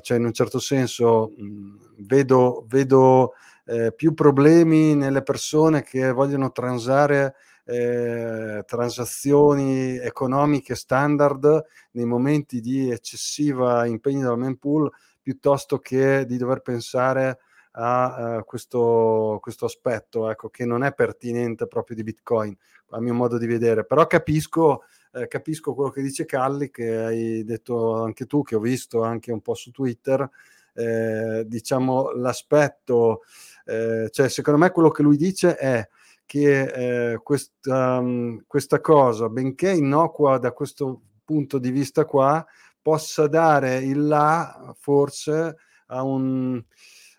[0.00, 3.32] cioè in un certo senso mh, vedo, vedo
[3.66, 12.90] eh, più problemi nelle persone che vogliono transare eh, transazioni economiche standard nei momenti di
[12.90, 14.90] eccessiva impegno della mempool
[15.22, 17.38] piuttosto che di dover pensare
[17.74, 22.54] a uh, questo, questo, aspetto ecco, che non è pertinente proprio di Bitcoin,
[22.90, 23.86] a mio modo di vedere.
[23.86, 28.60] Però capisco, eh, capisco quello che dice Calli, che hai detto anche tu, che ho
[28.60, 30.28] visto anche un po' su Twitter.
[30.74, 33.22] Eh, diciamo l'aspetto,
[33.66, 35.86] eh, cioè secondo me quello che lui dice è
[36.24, 42.44] che eh, questa, um, questa cosa, benché innocua da questo punto di vista qua,
[42.80, 45.56] possa dare il là forse
[45.88, 46.62] a un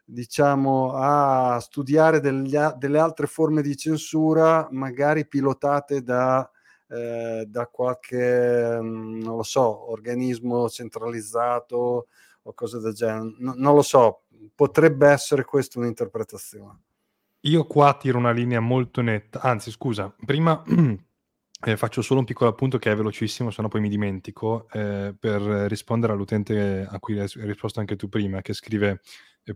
[0.05, 6.49] diciamo, a studiare degli, delle altre forme di censura, magari pilotate da,
[6.93, 12.07] eh, da qualche, mm, non lo so, organismo centralizzato
[12.43, 13.33] o cose del genere.
[13.39, 16.81] No, non lo so, potrebbe essere questa un'interpretazione.
[17.41, 20.63] Io qua tiro una linea molto netta, anzi scusa, prima
[21.65, 25.15] eh, faccio solo un piccolo appunto che è velocissimo, se no poi mi dimentico, eh,
[25.19, 29.01] per rispondere all'utente a cui hai risposto anche tu prima, che scrive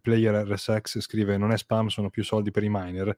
[0.02, 3.16] Player RSX scrive non è spam, sono più soldi per i miner.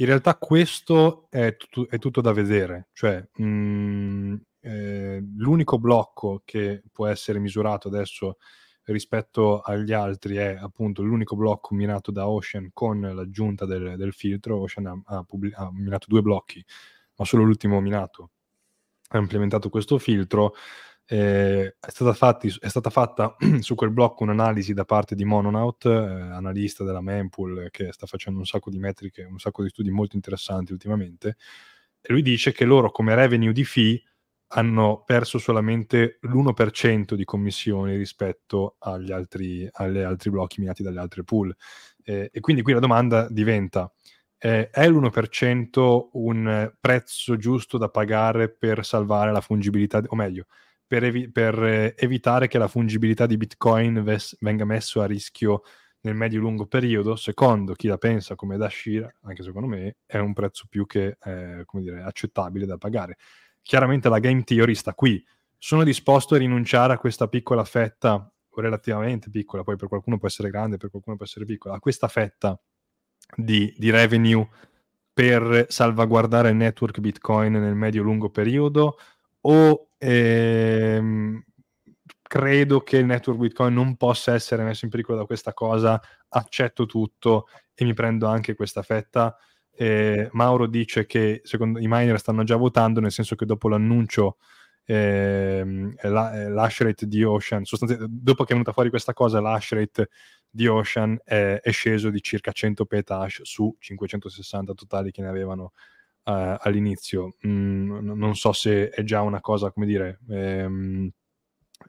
[0.00, 6.40] In realtà questo è, tutto, è tutto da vedere, cioè mh, mm, eh, l'unico blocco
[6.42, 8.38] che può essere misurato adesso
[8.84, 14.60] rispetto agli altri è appunto l'unico blocco minato da Ocean con l'aggiunta del, del filtro.
[14.60, 16.64] Ocean ha, ha, pubblic- ha minato due blocchi,
[17.16, 18.30] ma solo l'ultimo minato
[19.08, 20.54] ha implementato questo filtro
[21.12, 25.84] eh, è, stata fatti, è, stata fatta su quel blocco un'analisi da parte di Mononaut,
[25.86, 29.90] eh, analista della Mempool, che sta facendo un sacco di metriche, un sacco di studi
[29.90, 31.36] molto interessanti ultimamente,
[32.00, 34.00] e lui dice che loro come revenue di fee
[34.52, 41.24] hanno perso solamente l'1% di commissioni rispetto agli altri, agli altri blocchi minati dalle altre
[41.24, 41.52] pool.
[42.04, 43.92] Eh, e quindi qui la domanda diventa,
[44.38, 50.46] eh, è l'1% un prezzo giusto da pagare per salvare la fungibilità, o meglio,
[50.90, 55.62] per, evi- per eh, evitare che la fungibilità di Bitcoin ves- venga messo a rischio
[56.00, 60.32] nel medio-lungo periodo, secondo chi la pensa come da Shira, anche secondo me, è un
[60.32, 63.18] prezzo più che eh, dire, accettabile da pagare.
[63.62, 65.24] Chiaramente la game theory sta qui.
[65.56, 70.50] Sono disposto a rinunciare a questa piccola fetta, relativamente piccola, poi per qualcuno può essere
[70.50, 72.60] grande, per qualcuno può essere piccola, a questa fetta
[73.36, 74.44] di, di revenue
[75.12, 78.98] per salvaguardare il network Bitcoin nel medio-lungo periodo
[79.42, 80.39] o ehm,
[82.50, 86.84] credo che il network Bitcoin non possa essere messo in pericolo da questa cosa, accetto
[86.84, 89.36] tutto e mi prendo anche questa fetta.
[89.72, 94.38] Eh, Mauro dice che secondo i miner stanno già votando, nel senso che dopo l'annuncio
[94.84, 97.62] eh, la, l'hash rate di Ocean,
[98.08, 100.08] dopo che è venuta fuori questa cosa, l'hash rate
[100.50, 105.72] di Ocean è, è sceso di circa 100 petahash su 560 totali che ne avevano
[106.24, 107.36] uh, all'inizio.
[107.46, 111.10] Mm, non so se è già una cosa, come dire, ehm,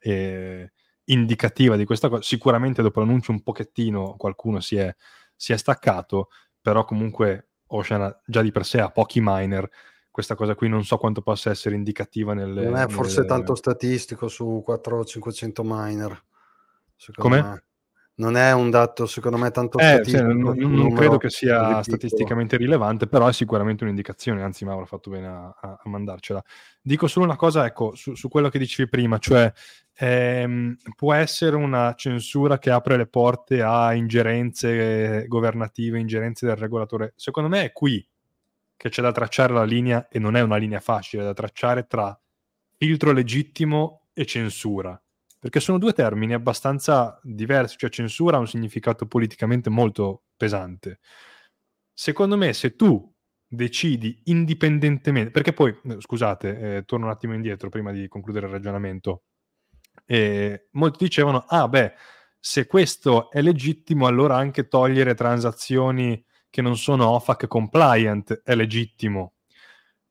[0.02, 0.72] eh,
[1.06, 2.22] indicativa di questa cosa.
[2.22, 4.94] Sicuramente dopo l'annuncio un pochettino qualcuno si è,
[5.36, 9.70] si è staccato, però comunque Ocean già di per sé ha pochi miner.
[10.12, 12.50] Questa cosa qui non so quanto possa essere indicativa nel...
[12.50, 13.30] Non è forse nel...
[13.30, 16.24] tanto statistico su 400-500 miner.
[17.16, 17.42] Come?
[17.42, 17.64] Me
[18.16, 22.58] non è un dato secondo me tanto eh, sì, non, non credo che sia statisticamente
[22.58, 26.44] rilevante però è sicuramente un'indicazione anzi Mauro ha fatto bene a, a, a mandarcela.
[26.82, 29.52] Dico solo una cosa ecco su, su quello che dicevi prima cioè
[29.96, 37.14] ehm, può essere una censura che apre le porte a ingerenze governative ingerenze del regolatore.
[37.16, 38.06] Secondo me è qui
[38.76, 42.18] che c'è da tracciare la linea e non è una linea facile da tracciare tra
[42.78, 45.00] filtro legittimo e censura
[45.42, 51.00] perché sono due termini abbastanza diversi, cioè censura ha un significato politicamente molto pesante.
[51.92, 53.12] Secondo me, se tu
[53.48, 58.52] decidi indipendentemente, perché poi, eh, scusate, eh, torno un attimo indietro prima di concludere il
[58.52, 59.24] ragionamento,
[60.06, 61.94] eh, molti dicevano, ah beh,
[62.40, 69.34] se questo è legittimo, allora anche togliere transazioni che non sono OFAC compliant è legittimo.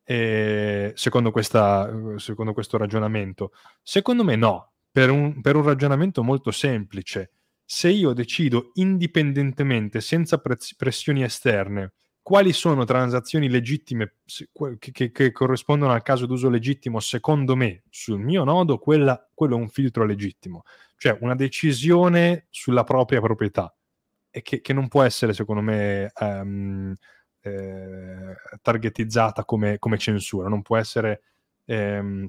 [0.03, 3.53] Secondo, questa, secondo questo ragionamento.
[3.81, 7.31] Secondo me no, per un, per un ragionamento molto semplice.
[7.65, 10.41] Se io decido indipendentemente, senza
[10.77, 14.15] pressioni esterne, quali sono transazioni legittime
[14.77, 19.57] che, che, che, corrispondono al caso d'uso legittimo secondo me sul mio nodo, quella, quello
[19.57, 20.63] è un filtro legittimo,
[20.97, 23.73] cioè una decisione sulla propria proprietà
[24.29, 26.95] e che, che non può essere secondo me um,
[27.41, 31.23] eh, targetizzata come, come, censura, non può essere
[31.65, 32.27] ehm,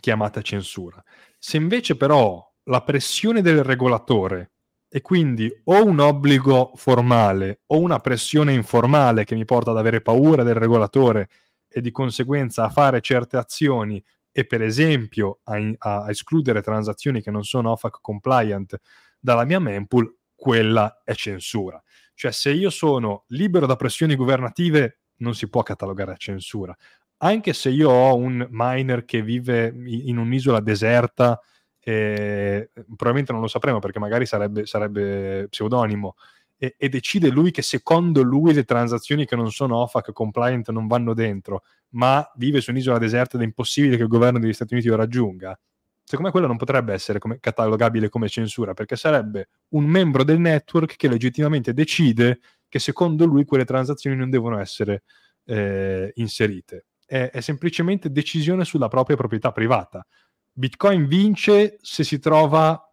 [0.00, 1.02] chiamata censura.
[1.38, 4.52] Se invece però la pressione del regolatore
[4.88, 10.02] e quindi o un obbligo formale o una pressione informale che mi porta ad avere
[10.02, 11.30] paura del regolatore
[11.66, 17.30] e di conseguenza a fare certe azioni e per esempio a, a, escludere transazioni che
[17.30, 18.78] non sono OFAC compliant
[19.18, 21.82] dalla mia mempool, quella è censura.
[22.14, 26.76] Cioè se io sono libero da pressioni governative non si può catalogare a censura.
[27.24, 31.40] Anche se io ho un miner che vive in un'isola deserta,
[31.78, 36.16] eh, probabilmente non lo sapremo perché magari sarebbe, sarebbe pseudonimo,
[36.56, 40.88] e, e, decide lui che secondo lui le transazioni che non sono OFAC compliant non
[40.88, 44.74] vanno dentro, ma vive su un'isola deserta ed è impossibile che il governo degli Stati
[44.74, 45.56] Uniti lo raggiunga,
[46.02, 50.40] secondo me quello non potrebbe essere come, catalogabile come censura, perché sarebbe un membro del
[50.40, 55.02] network che legittimamente decide che secondo lui quelle transazioni non devono essere
[55.44, 56.86] eh, inserite.
[57.12, 60.06] È, è semplicemente decisione sulla propria proprietà privata.
[60.50, 62.90] Bitcoin vince se si trova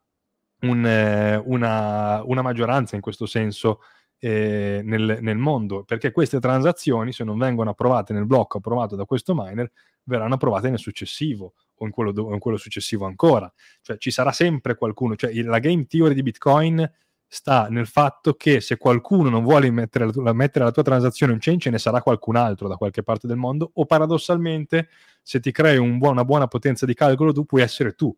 [0.64, 3.80] un, eh, una, una, maggioranza in questo senso
[4.20, 9.06] eh, nel, nel, mondo, perché queste transazioni, se non vengono approvate nel blocco approvato da
[9.06, 9.72] questo miner,
[10.04, 13.50] verranno approvate nel successivo o in quello, o in quello successivo ancora.
[13.82, 16.92] Cioè ci sarà sempre qualcuno, cioè la game theory di Bitcoin
[17.32, 21.32] sta nel fatto che se qualcuno non vuole mettere la, tua, mettere la tua transazione
[21.34, 24.90] in chain, ce ne sarà qualcun altro da qualche parte del mondo, o paradossalmente,
[25.22, 28.14] se ti crei un buon, una buona potenza di calcolo, tu puoi essere tu,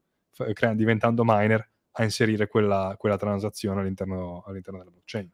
[0.73, 5.29] diventando miner, a inserire quella, quella transazione all'interno, all'interno della blockchain.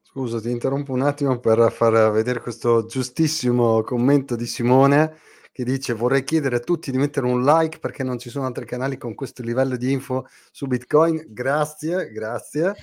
[0.00, 5.14] Scusa, ti interrompo un attimo per far vedere questo giustissimo commento di Simone
[5.58, 8.64] che dice vorrei chiedere a tutti di mettere un like perché non ci sono altri
[8.64, 11.24] canali con questo livello di info su Bitcoin.
[11.30, 12.76] Grazie, grazie.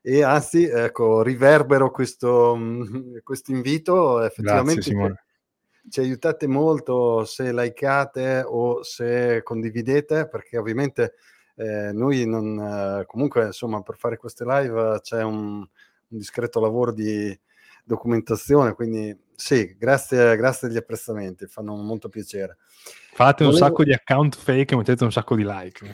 [0.00, 2.56] E anzi, ecco, riverbero questo,
[3.24, 4.22] questo invito.
[4.22, 5.24] Effettivamente grazie,
[5.88, 11.14] ci aiutate molto se likeate o se condividete perché ovviamente
[11.56, 15.66] eh, noi non, eh, comunque insomma per fare queste live c'è un, un,
[16.06, 17.36] discreto lavoro di
[17.90, 22.58] documentazione, quindi sì, grazie, grazie degli apprezzamenti, fanno molto piacere.
[23.12, 23.62] Fate Volevo...
[23.62, 25.90] un sacco di account fake e mettete un sacco di like.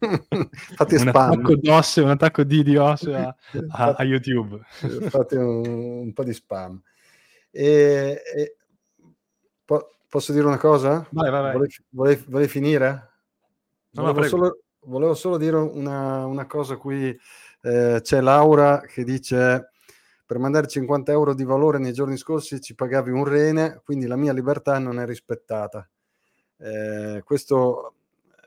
[0.74, 1.32] Fate un spam.
[1.32, 3.36] Attacco DOS, un attacco di DOS a,
[3.70, 4.60] a, a YouTube.
[5.08, 6.80] Fate un, un, po' di spam.
[7.50, 8.56] E, e,
[9.64, 11.06] po- posso dire una cosa?
[11.10, 11.52] Vai, vai, vai.
[11.52, 13.10] Volevi, volevi, volevi finire?
[13.90, 17.16] No, volevo, solo, volevo, solo, dire una, una cosa qui.
[17.60, 19.70] Eh, c'è Laura che dice
[20.28, 24.16] per mandare 50 euro di valore nei giorni scorsi ci pagavi un rene, quindi la
[24.16, 25.88] mia libertà non è rispettata.
[26.58, 27.94] Eh, questo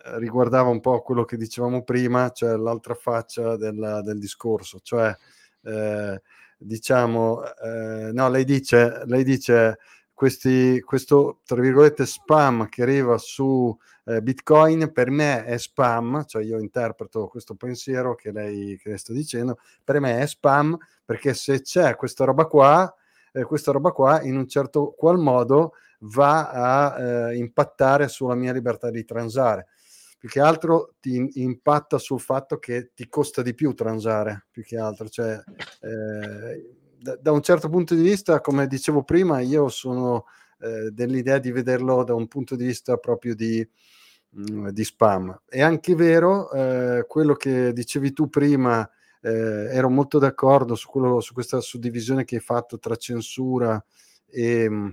[0.05, 5.11] eh, riguardava un po' quello che dicevamo prima, cioè l'altra faccia del, del discorso, cioè
[5.63, 6.21] eh,
[6.55, 9.79] diciamo, eh, no, lei dice, lei dice
[10.21, 16.43] questi, questo, tra virgolette, spam che arriva su eh, Bitcoin per me è spam, cioè
[16.43, 21.33] io interpreto questo pensiero che lei, che lei sta dicendo, per me è spam perché
[21.33, 22.93] se c'è questa roba qua,
[23.31, 28.53] eh, questa roba qua in un certo qual modo va a eh, impattare sulla mia
[28.53, 29.69] libertà di transare.
[30.19, 34.77] Più che altro ti impatta sul fatto che ti costa di più transare, più che
[34.77, 35.09] altro.
[35.09, 35.41] Cioè,
[35.81, 40.25] eh, da, da, un certo punto di vista, come dicevo prima, io sono
[40.59, 43.67] eh, dell'idea di vederlo da un punto di vista proprio di,
[44.29, 45.41] mh, mm, di spam.
[45.47, 48.87] È anche vero eh, quello che dicevi tu prima,
[49.21, 53.83] eh, ero molto d'accordo su, quello, su, questa suddivisione che hai fatto tra censura
[54.27, 54.87] e, mm,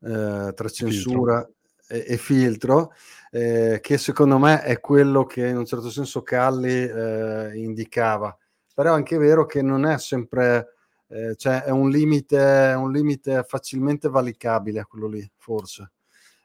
[0.00, 1.54] eh, tra censura filtro.
[1.88, 2.92] E, e, filtro,
[3.30, 8.36] eh, che secondo me è quello che in un certo senso Calli eh, indicava.
[8.74, 10.72] Però è anche vero che non è sempre
[11.12, 15.92] eh, cioè è un limite, un limite facilmente valicabile quello lì, forse.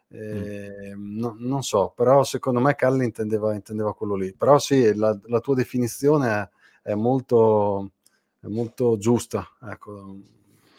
[0.10, 1.18] Eh, mm.
[1.18, 4.34] no, non so, però secondo me Calli intendeva, intendeva quello lì.
[4.34, 6.30] Però sì, la, la tua definizione
[6.84, 7.92] è, è, molto,
[8.42, 9.48] è molto giusta.
[9.62, 10.18] Ecco,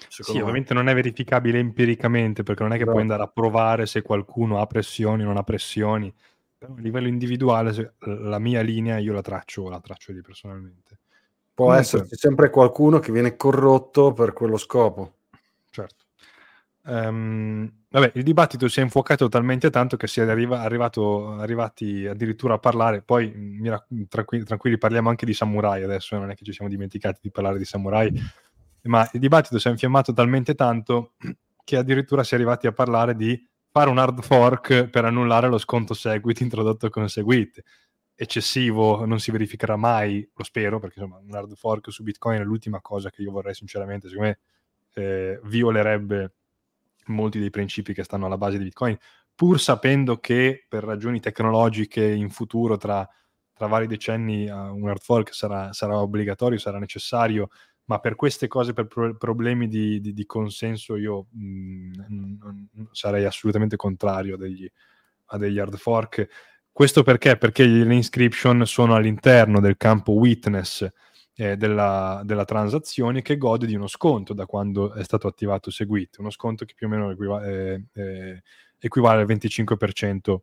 [0.09, 0.42] sì, me.
[0.42, 2.92] ovviamente non è verificabile empiricamente perché non è che però...
[2.92, 6.12] puoi andare a provare se qualcuno ha pressioni o non ha pressioni.
[6.59, 10.99] Però a livello individuale la mia linea io la traccio, la traccio lì personalmente.
[11.59, 15.14] Può Comunque, esserci sempre qualcuno che viene corrotto per quello scopo.
[15.70, 16.04] Certo.
[16.84, 22.06] Um, vabbè, il dibattito si è infuocato talmente tanto che si è arriva, arrivato, arrivati
[22.06, 23.02] addirittura a parlare.
[23.02, 26.16] Poi, mira, tranquilli, tranquilli, parliamo anche di samurai adesso.
[26.16, 28.09] Non è che ci siamo dimenticati di parlare di samurai,
[28.82, 31.14] ma il dibattito si è infiammato talmente tanto
[31.64, 33.36] che addirittura si è arrivati a parlare di
[33.68, 37.61] fare un hard fork per annullare lo sconto Segwit introdotto con Segwit
[38.21, 42.45] eccessivo non si verificherà mai, lo spero, perché insomma un hard fork su Bitcoin è
[42.45, 44.39] l'ultima cosa che io vorrei sinceramente, secondo me
[44.95, 46.35] eh, violerebbe
[47.07, 48.99] molti dei principi che stanno alla base di Bitcoin,
[49.37, 53.09] pur sapendo che per ragioni tecnologiche in futuro, tra,
[53.53, 57.51] tra vari decenni, uh, un hard fork sarà, sarà, obbligatorio, sarà necessario,
[57.85, 62.35] ma per queste cose, per pro- problemi di, di, di, consenso, io mh, mm,
[62.91, 64.69] sarei assolutamente contrario a degli,
[65.27, 66.29] a degli hard fork.
[66.79, 67.37] Questo perché?
[67.37, 70.89] Perché le inscription sono all'interno del campo witness
[71.35, 76.18] eh, della, della, transazione che gode di uno sconto da quando è stato attivato Segwit,
[76.18, 78.43] uno sconto che più o meno equivale, eh,
[78.79, 80.37] equivale al 25%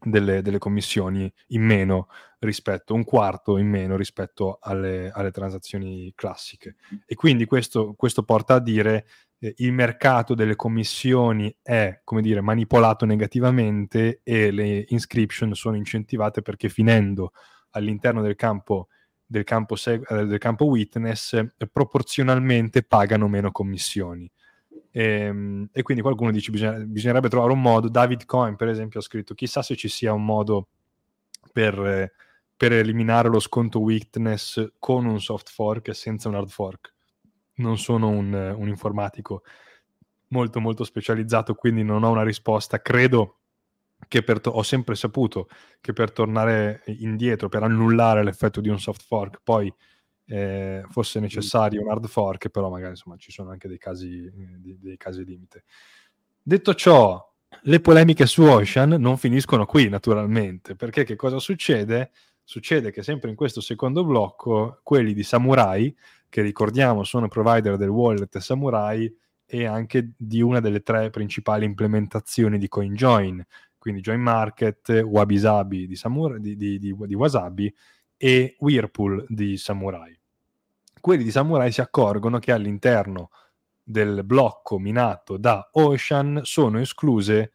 [0.00, 2.06] delle, delle, commissioni in meno
[2.38, 6.76] rispetto, un quarto in meno rispetto alle, alle transazioni classiche.
[7.04, 9.06] E quindi questo, questo porta a dire
[9.38, 16.42] eh, il mercato delle commissioni è, come dire, manipolato negativamente e le inscription sono incentivate
[16.42, 17.32] perché finendo
[17.70, 18.88] all'interno del campo
[19.30, 24.30] del campo, seg- eh, del campo witness eh, proporzionalmente pagano meno commissioni.
[24.90, 27.88] E, ehm, e quindi qualcuno dice bisogna, bisognerebbe trovare un modo.
[27.88, 30.68] David Cohen, per esempio, ha scritto: chissà se ci sia un modo
[31.52, 32.12] per,
[32.56, 36.94] per eliminare lo sconto witness con un soft fork e senza un hard fork.
[37.58, 39.42] Non sono un, un informatico
[40.28, 42.80] molto molto specializzato, quindi non ho una risposta.
[42.80, 43.36] Credo
[44.06, 45.48] che per to- ho sempre saputo
[45.80, 49.72] che per tornare indietro, per annullare l'effetto di un soft fork, poi
[50.26, 54.78] eh, fosse necessario un hard fork, però magari insomma ci sono anche dei casi, dei,
[54.78, 55.64] dei casi limite.
[56.42, 57.22] Detto ciò,
[57.62, 62.10] le polemiche su Ocean non finiscono qui, naturalmente, perché che cosa succede?
[62.44, 65.94] Succede che sempre in questo secondo blocco, quelli di Samurai,
[66.28, 69.12] che ricordiamo sono provider del wallet Samurai
[69.46, 73.44] e anche di una delle tre principali implementazioni di CoinJoin,
[73.78, 77.74] quindi Join Market, Wabi Sabi di, Samur- di, di, di, Wasabi
[78.16, 80.18] e Whirlpool di Samurai.
[81.00, 83.30] Quelli di Samurai si accorgono che all'interno
[83.82, 87.52] del blocco minato da Ocean sono escluse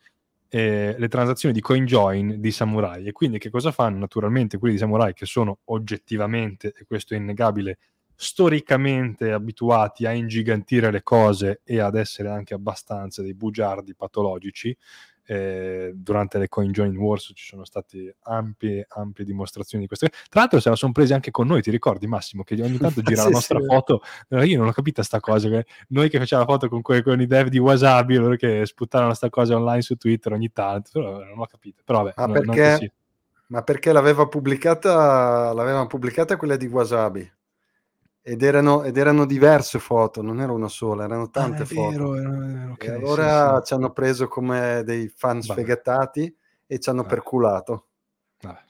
[0.49, 3.99] eh, le transazioni di CoinJoin di Samurai e quindi che cosa fanno?
[3.99, 7.77] Naturalmente quelli di Samurai che sono oggettivamente, e questo è innegabile,
[8.23, 14.75] storicamente abituati a ingigantire le cose e ad essere anche abbastanza dei bugiardi patologici,
[15.25, 20.41] eh, durante le coin join wars ci sono state ampie, ampie dimostrazioni di queste tra
[20.41, 23.21] l'altro se la sono presi anche con noi ti ricordi Massimo che ogni tanto gira
[23.23, 24.01] sì, la nostra sì, foto?
[24.29, 27.21] Io non ho capito sta cosa che noi che facciamo la foto con, que- con
[27.21, 31.23] i dev di Wasabi loro che sputtavano sta cosa online su Twitter ogni tanto però
[31.23, 31.83] non ho capito.
[31.85, 32.93] Però vabbè ma, no, perché,
[33.47, 37.31] ma perché l'aveva pubblicata l'avevano pubblicata quella di Wasabi
[38.25, 41.89] ed erano, ed erano, diverse foto, non era una sola, erano ah, tante ah, foto.
[41.89, 43.65] Vero, era, era, okay, e allora sì, sì.
[43.65, 46.33] ci hanno preso come dei fan sfegatati
[46.65, 47.13] e ci hanno Vabbè.
[47.13, 47.87] perculato.
[48.41, 48.63] Vabbè,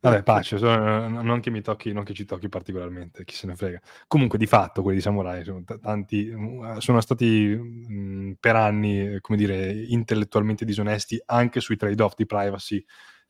[0.00, 3.54] Vabbè pace, sono, non, che mi tocchi, non che ci tocchi particolarmente, chi se ne
[3.54, 3.80] frega.
[4.06, 9.18] Comunque, di fatto, quelli di Samurai sono, tanti, mm, sono stati mh, mm, per anni,
[9.20, 12.82] come dire, intellettualmente disonesti anche sui trade-off di privacy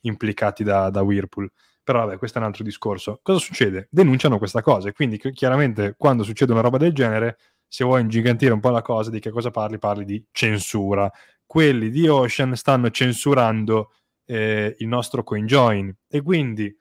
[0.02, 1.50] implicati da, da Whirlpool.
[1.82, 3.20] Però vabbè, questo è un altro discorso.
[3.22, 3.88] Cosa succede?
[3.90, 8.52] Denunciano questa cosa e quindi chiaramente quando succede una roba del genere, se vuoi ingigantire
[8.52, 9.78] un po' la cosa, di che cosa parli?
[9.78, 11.10] Parli di censura.
[11.46, 13.92] Quelli di Ocean stanno censurando
[14.26, 16.74] eh, il nostro CoinJoin e quindi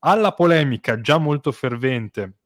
[0.00, 2.36] alla polemica già molto fervente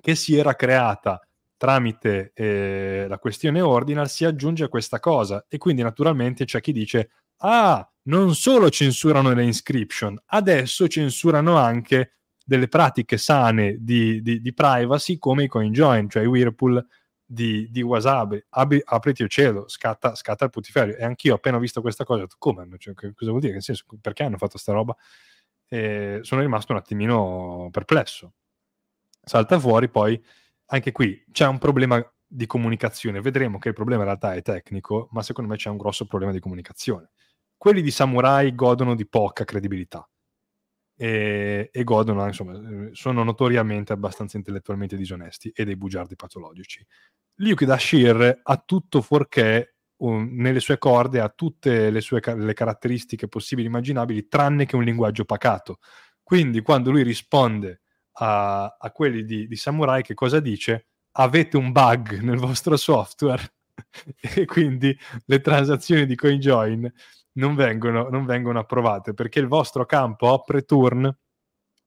[0.00, 1.20] che si era creata
[1.56, 7.10] tramite eh, la questione ordinal si aggiunge questa cosa e quindi naturalmente c'è chi dice
[7.42, 14.52] ah non solo censurano le inscription, adesso censurano anche delle pratiche sane di, di, di
[14.52, 16.84] privacy come i CoinJoin, cioè i Whirlpool
[17.24, 18.44] di, di Wasabi.
[18.50, 20.96] Abri, apriti il cielo, scatta, scatta il putiferio.
[20.96, 22.66] E anch'io appena visto questa cosa ho detto, come?
[22.76, 23.54] Cioè, cosa vuol dire?
[23.54, 24.96] Che senso, perché hanno fatto sta roba?
[25.68, 28.32] E sono rimasto un attimino perplesso.
[29.22, 30.20] Salta fuori poi,
[30.66, 33.20] anche qui c'è un problema di comunicazione.
[33.20, 36.32] Vedremo che il problema in realtà è tecnico, ma secondo me c'è un grosso problema
[36.32, 37.10] di comunicazione
[37.60, 40.08] quelli di Samurai godono di poca credibilità
[40.96, 46.82] e, e godono, insomma, sono notoriamente abbastanza intellettualmente disonesti e dei bugiardi patologici.
[47.34, 53.28] Liuki Dashir ha tutto fuorché um, nelle sue corde, ha tutte le sue le caratteristiche
[53.28, 55.80] possibili e immaginabili, tranne che un linguaggio pacato.
[56.22, 57.82] Quindi quando lui risponde
[58.12, 60.86] a, a quelli di, di Samurai, che cosa dice?
[61.12, 63.52] Avete un bug nel vostro software
[64.34, 66.90] e quindi le transazioni di CoinJoin
[67.40, 71.12] non vengono, non vengono approvate perché il vostro campo op return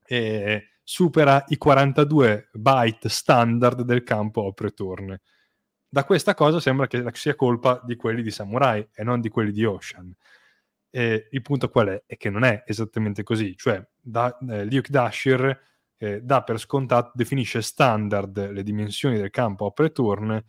[0.05, 5.17] eh, supera i 42 byte standard del campo op return.
[5.87, 9.51] Da questa cosa sembra che sia colpa di quelli di Samurai e non di quelli
[9.51, 10.11] di Ocean.
[10.89, 12.03] E il punto qual è?
[12.05, 15.59] È che non è esattamente così, cioè da, eh, Luke Dashir
[15.97, 20.43] eh, dà per scontato, definisce standard le dimensioni del campo op return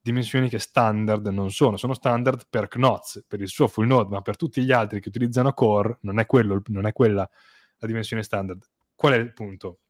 [0.00, 4.22] dimensioni che standard non sono, sono standard per Knots, per il suo full node, ma
[4.22, 7.28] per tutti gli altri che utilizzano core non è, quello, non è quella
[7.78, 8.62] la dimensione standard.
[8.94, 9.80] Qual è il punto?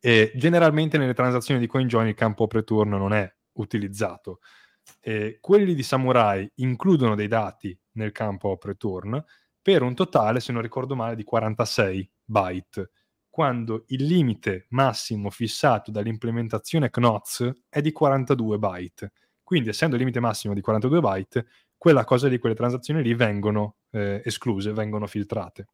[0.00, 4.40] E generalmente nelle transazioni di CoinJoin il campo pre-turn non è utilizzato.
[5.00, 9.22] E quelli di Samurai includono dei dati nel campo pre-turn
[9.60, 12.90] per un totale, se non ricordo male, di 46 byte,
[13.28, 19.12] quando il limite massimo fissato dall'implementazione CNOTS è di 42 byte.
[19.48, 21.46] Quindi, essendo il limite massimo di 42 byte,
[21.78, 25.68] quella cosa lì, quelle transazioni lì vengono eh, escluse, vengono filtrate.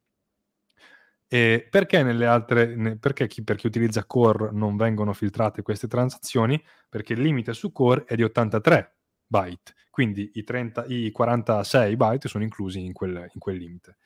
[1.27, 6.63] E perché nelle altre, perché chi, per chi utilizza Core non vengono filtrate queste transazioni?
[6.89, 8.95] Perché il limite su Core è di 83
[9.27, 13.97] byte, quindi i, 30, i 46 byte sono inclusi in quel, in quel limite.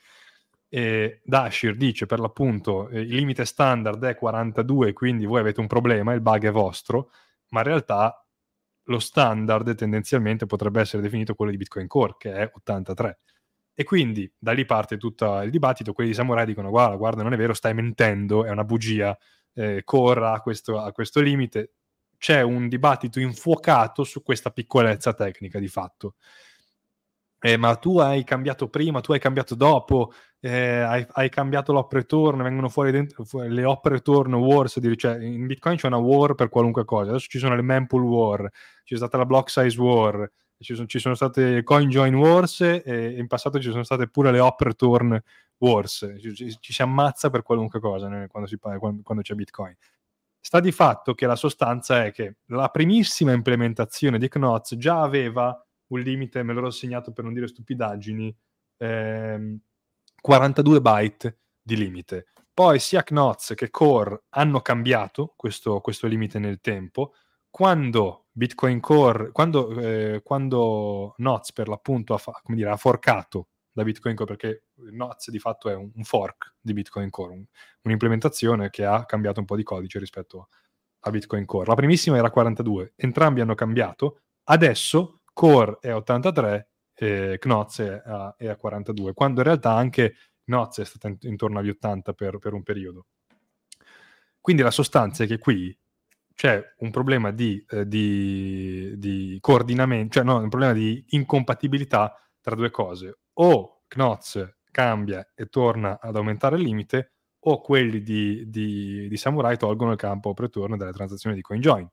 [0.66, 5.66] E Dashir dice per l'appunto eh, il limite standard è 42, quindi voi avete un
[5.66, 7.10] problema, il bug è vostro,
[7.50, 8.22] ma in realtà
[8.88, 13.18] lo standard tendenzialmente potrebbe essere definito quello di Bitcoin Core, che è 83.
[13.74, 17.32] E quindi da lì parte tutto il dibattito, quelli di Samurai dicono guarda, guarda, non
[17.32, 19.16] è vero, stai mentendo, è una bugia,
[19.54, 21.72] eh, Core ha questo, ha questo limite.
[22.18, 26.14] C'è un dibattito infuocato su questa piccolezza tecnica di fatto.
[27.40, 32.42] Eh, ma tu hai cambiato prima, tu hai cambiato dopo, eh, hai, hai, cambiato l'op-return,
[32.42, 36.84] vengono fuori, dentro, fuori le op-return wars, cioè in Bitcoin c'è una war per qualunque
[36.84, 38.48] cosa, adesso ci sono le mempool war,
[38.84, 40.30] c'è stata la block size war,
[40.60, 44.30] ci sono, ci sono state coin join wars e in passato ci sono state pure
[44.30, 45.20] le op-return
[45.58, 49.74] wars, ci, ci, si ammazza per qualunque cosa né, quando, si, quando, quando c'è Bitcoin.
[50.40, 55.60] Sta di fatto che la sostanza è che la primissima implementazione di Knots già aveva
[55.88, 58.34] un limite, me l'ho segnato per non dire stupidaggini,
[58.78, 59.58] ehm,
[60.20, 62.26] 42 byte di limite.
[62.52, 67.14] Poi sia Knots che Core hanno cambiato questo, questo limite nel tempo.
[67.50, 73.84] Quando Bitcoin Core, quando, eh, quando Knots per l'appunto ha, fa, dire, ha, forcato da
[73.84, 77.44] Bitcoin Core, perché Knots di fatto è un, un fork di Bitcoin Core, un,
[77.82, 80.48] un'implementazione che ha cambiato un po' di codice rispetto
[81.00, 81.66] a Bitcoin Core.
[81.66, 84.22] La primissima era 42, entrambi hanno cambiato.
[84.44, 86.70] Adesso Core è 83
[87.00, 91.16] e Knoz è a, è a 42, quando in realtà anche Knoz è stata in,
[91.20, 93.06] intorno agli 80 per, per un periodo.
[94.40, 95.76] Quindi la sostanza è che qui
[96.34, 102.54] c'è un problema di, eh, di, di, coordinamento, cioè no, un problema di incompatibilità tra
[102.54, 103.18] due cose.
[103.34, 109.92] O Knoz cambia e torna ad aumentare il limite, o quelli di, di, Samurai tolgono
[109.92, 111.88] il campo pre-turn dalle transazioni di CoinJoin.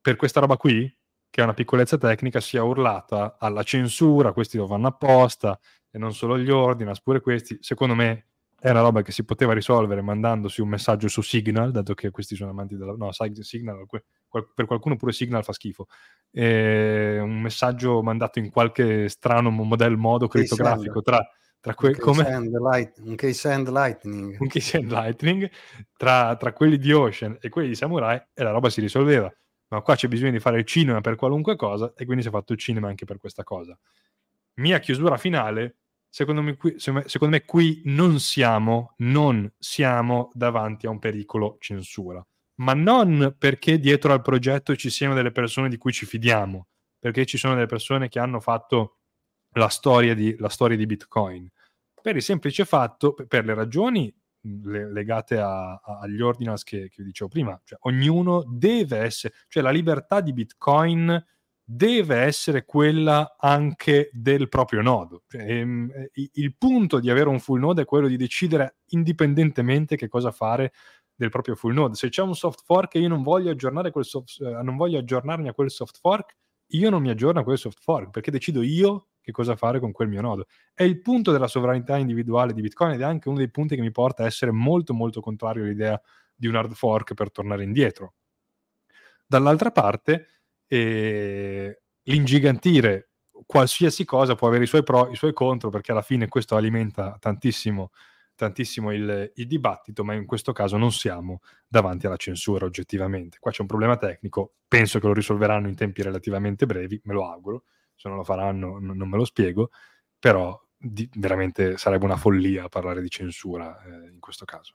[0.00, 0.95] Per questa roba qui,
[1.36, 5.60] che è una piccolezza tecnica, sia urlata alla censura, questi lo fanno apposta,
[5.90, 8.28] e non solo gli ordinals, pure questi, secondo me
[8.58, 12.36] è una roba che si poteva risolvere mandandosi un messaggio su Signal, dato che questi
[12.36, 12.94] sono amanti della...
[12.96, 13.84] no, Signal,
[14.54, 15.88] per qualcuno pure Signal fa schifo,
[16.30, 21.22] e un messaggio mandato in qualche strano modello modo crittografico tra...
[21.60, 22.22] Tra que- un, come...
[22.22, 24.36] case light, un case hand lightning.
[24.40, 25.50] Un case hand lightning
[25.98, 29.30] tra, tra quelli di Ocean e quelli di Samurai e la roba si risolveva
[29.68, 32.32] ma qua c'è bisogno di fare il cinema per qualunque cosa e quindi si è
[32.32, 33.78] fatto il cinema anche per questa cosa.
[34.54, 35.76] Mia chiusura finale,
[36.08, 42.24] secondo me qui, secondo me qui non siamo, non siamo davanti a un pericolo censura,
[42.56, 47.26] ma non perché dietro al progetto ci siano delle persone di cui ci fidiamo, perché
[47.26, 48.98] ci sono delle persone che hanno fatto
[49.56, 51.50] la storia di, la storia di Bitcoin,
[52.00, 54.14] per il semplice fatto, per le ragioni
[54.64, 57.60] le, legate a, a, agli ordinals che, che dicevo prima.
[57.64, 61.24] Cioè, ognuno deve essere, cioè la libertà di Bitcoin
[61.68, 65.24] deve essere quella anche del proprio nodo.
[65.26, 70.06] Cioè, ehm, il punto di avere un full node è quello di decidere indipendentemente che
[70.06, 70.72] cosa fare
[71.12, 71.96] del proprio full node.
[71.96, 74.98] Se c'è un soft fork e io non voglio, aggiornare quel soft, eh, non voglio
[74.98, 76.36] aggiornarmi a quel soft fork,
[76.70, 79.90] io non mi aggiorno a quel soft fork perché decido io che cosa fare con
[79.90, 80.46] quel mio nodo.
[80.72, 83.80] È il punto della sovranità individuale di Bitcoin ed è anche uno dei punti che
[83.80, 86.00] mi porta a essere molto molto contrario all'idea
[86.32, 88.14] di un hard fork per tornare indietro.
[89.26, 90.28] Dall'altra parte,
[90.68, 93.08] eh, l'ingigantire
[93.44, 96.54] qualsiasi cosa può avere i suoi pro, e i suoi contro, perché alla fine questo
[96.54, 97.90] alimenta tantissimo,
[98.36, 103.38] tantissimo il, il, dibattito, ma in questo caso non siamo davanti alla censura oggettivamente.
[103.40, 107.28] Qua c'è un problema tecnico, penso che lo risolveranno in tempi relativamente brevi, me lo
[107.28, 107.64] auguro,
[107.96, 109.70] se non lo faranno non me lo spiego,
[110.18, 114.74] però di- veramente sarebbe una follia parlare di censura eh, in questo caso.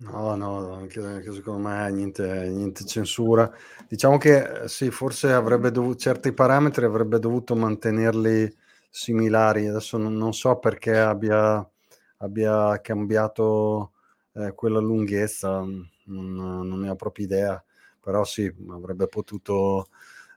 [0.00, 3.50] No, no, anche, anche secondo me niente, niente, censura.
[3.88, 8.48] Diciamo che eh, sì, forse avrebbe dovuto, certi parametri avrebbe dovuto mantenerli
[8.88, 9.66] similari.
[9.66, 11.68] Adesso non, non so perché abbia,
[12.18, 13.92] abbia cambiato
[14.34, 17.64] eh, quella lunghezza, non, non, ne ho proprio idea,
[18.00, 19.88] però sì, avrebbe potuto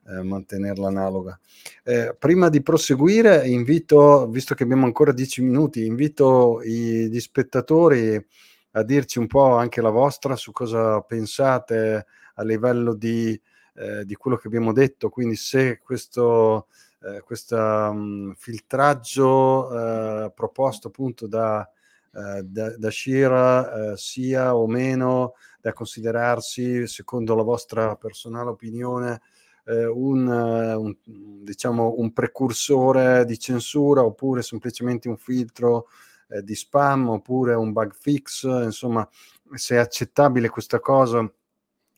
[0.07, 1.39] eh, mantenerla analoga.
[1.83, 8.23] Eh, prima di proseguire, invito, visto che abbiamo ancora dieci minuti, invito i, gli spettatori
[8.71, 13.39] a dirci un po' anche la vostra su cosa pensate a livello di,
[13.75, 16.67] eh, di quello che abbiamo detto, quindi se questo
[17.01, 17.23] eh,
[17.55, 21.67] um, filtraggio eh, proposto appunto da,
[22.13, 29.21] eh, da, da Shira eh, sia o meno da considerarsi, secondo la vostra personale opinione,
[29.65, 30.95] eh, un, un,
[31.43, 35.87] diciamo, un precursore di censura oppure semplicemente un filtro
[36.29, 39.07] eh, di spam oppure un bug fix, insomma,
[39.53, 41.29] se è accettabile questa cosa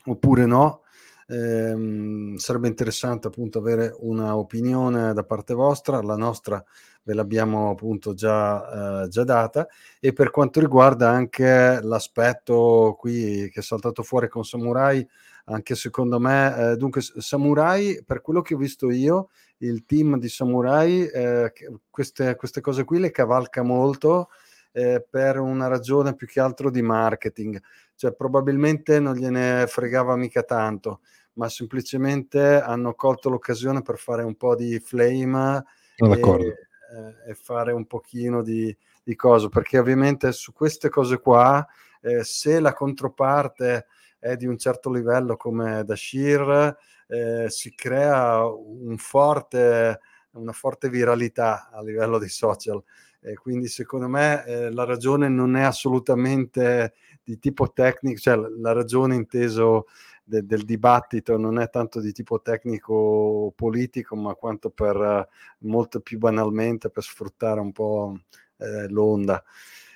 [0.06, 0.82] oppure no.
[1.26, 6.64] Eh, sarebbe interessante appunto avere un'opinione da parte vostra, la nostra
[7.04, 9.68] ve l'abbiamo appunto già, eh, già data
[10.00, 15.08] e per quanto riguarda anche l'aspetto qui che è saltato fuori con Samurai,
[15.46, 20.30] anche secondo me, eh, dunque Samurai per quello che ho visto io il team di
[20.30, 21.52] Samurai eh,
[21.90, 24.30] queste, queste, cose qui le cavalca molto
[24.72, 27.62] eh, per una ragione più che altro di marketing,
[27.96, 31.02] cioè probabilmente non gliene fregava mica tanto,
[31.34, 35.64] ma semplicemente hanno colto l'occasione per fare un po' di flame
[35.96, 41.66] e, eh, e, fare un pochino di, di cose, perché ovviamente su queste cose qua,
[42.02, 43.86] eh, se la controparte
[44.24, 50.00] è di un certo livello come Dashir, eh, si crea un forte,
[50.32, 52.82] una forte viralità a livello di social.
[53.20, 58.72] E quindi secondo me eh, la ragione non è assolutamente di tipo tecnico, cioè la
[58.72, 59.88] ragione inteso
[60.24, 66.00] de- del dibattito non è tanto di tipo tecnico politico, ma quanto per uh, molto
[66.00, 68.18] più banalmente per sfruttare un po'
[68.58, 69.44] eh, l'onda.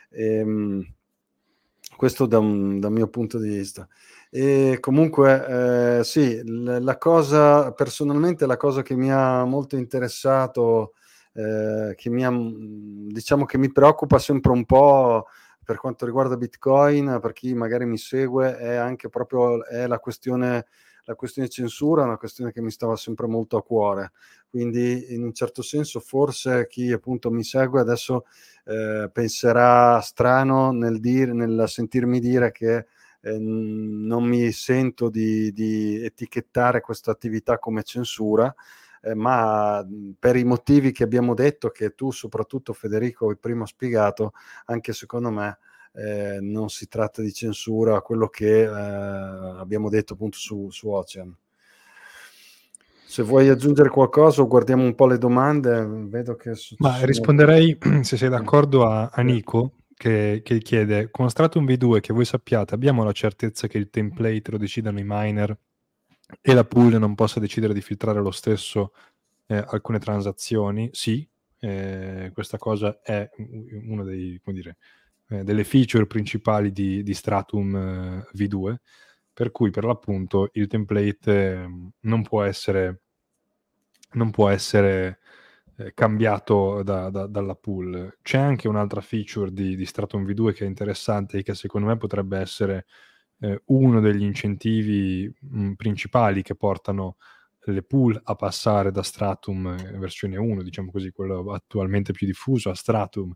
[0.10, 0.86] E, ehm,
[1.98, 3.88] questo da un, dal mio punto di vista.
[4.34, 10.94] E comunque, eh, sì, la cosa, personalmente la cosa che mi ha molto interessato,
[11.34, 15.28] eh, che mi ha, diciamo che mi preoccupa sempre un po'
[15.64, 20.66] per quanto riguarda Bitcoin, per chi magari mi segue, è anche proprio è la questione
[21.08, 24.12] la questione censura una questione che mi stava sempre molto a cuore,
[24.50, 28.26] quindi in un certo senso forse chi appunto mi segue adesso
[28.66, 32.88] eh, penserà strano nel, dire, nel sentirmi dire che
[33.28, 38.54] eh, non mi sento di, di etichettare questa attività come censura,
[39.02, 39.86] eh, ma
[40.18, 44.32] per i motivi che abbiamo detto, che tu soprattutto Federico hai prima spiegato,
[44.66, 45.58] anche secondo me
[45.94, 51.36] eh, non si tratta di censura, quello che eh, abbiamo detto appunto su, su Ocean.
[53.10, 56.52] Se vuoi aggiungere qualcosa o guardiamo un po' le domande, vedo che...
[56.78, 62.14] Ma risponderei, se sei d'accordo, a, a Nico, che, che, chiede, con Stratum V2 che
[62.14, 65.58] voi sappiate, abbiamo la certezza che il template lo decidano i miner
[66.40, 68.94] e la pool non possa decidere di filtrare lo stesso
[69.48, 70.90] eh, alcune transazioni?
[70.94, 71.28] Sì,
[71.60, 73.28] eh, questa cosa è
[73.88, 74.78] una dei, dire,
[75.30, 78.76] eh, delle feature principali di, di Stratum eh, V2,
[79.34, 83.02] per cui per l'appunto il template ehm, non può essere,
[84.12, 85.20] non può essere
[85.78, 88.18] eh, cambiato da, da, dalla pool.
[88.22, 91.98] C'è anche un'altra feature di, di, Stratum V2 che è interessante e che secondo me
[91.98, 92.86] potrebbe essere
[93.40, 97.18] eh, uno degli incentivi mh, mm, principali che portano
[97.68, 102.70] le pool a passare da Stratum eh, versione 1, diciamo così, quello attualmente più diffuso,
[102.70, 103.34] a Stratum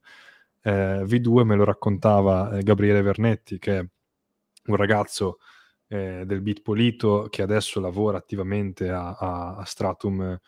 [0.62, 3.86] eh, V2 me lo raccontava eh, Gabriele Vernetti, che è
[4.68, 5.38] un ragazzo
[5.88, 10.40] eh, del Bit Polito che adesso lavora attivamente a, a, a Stratum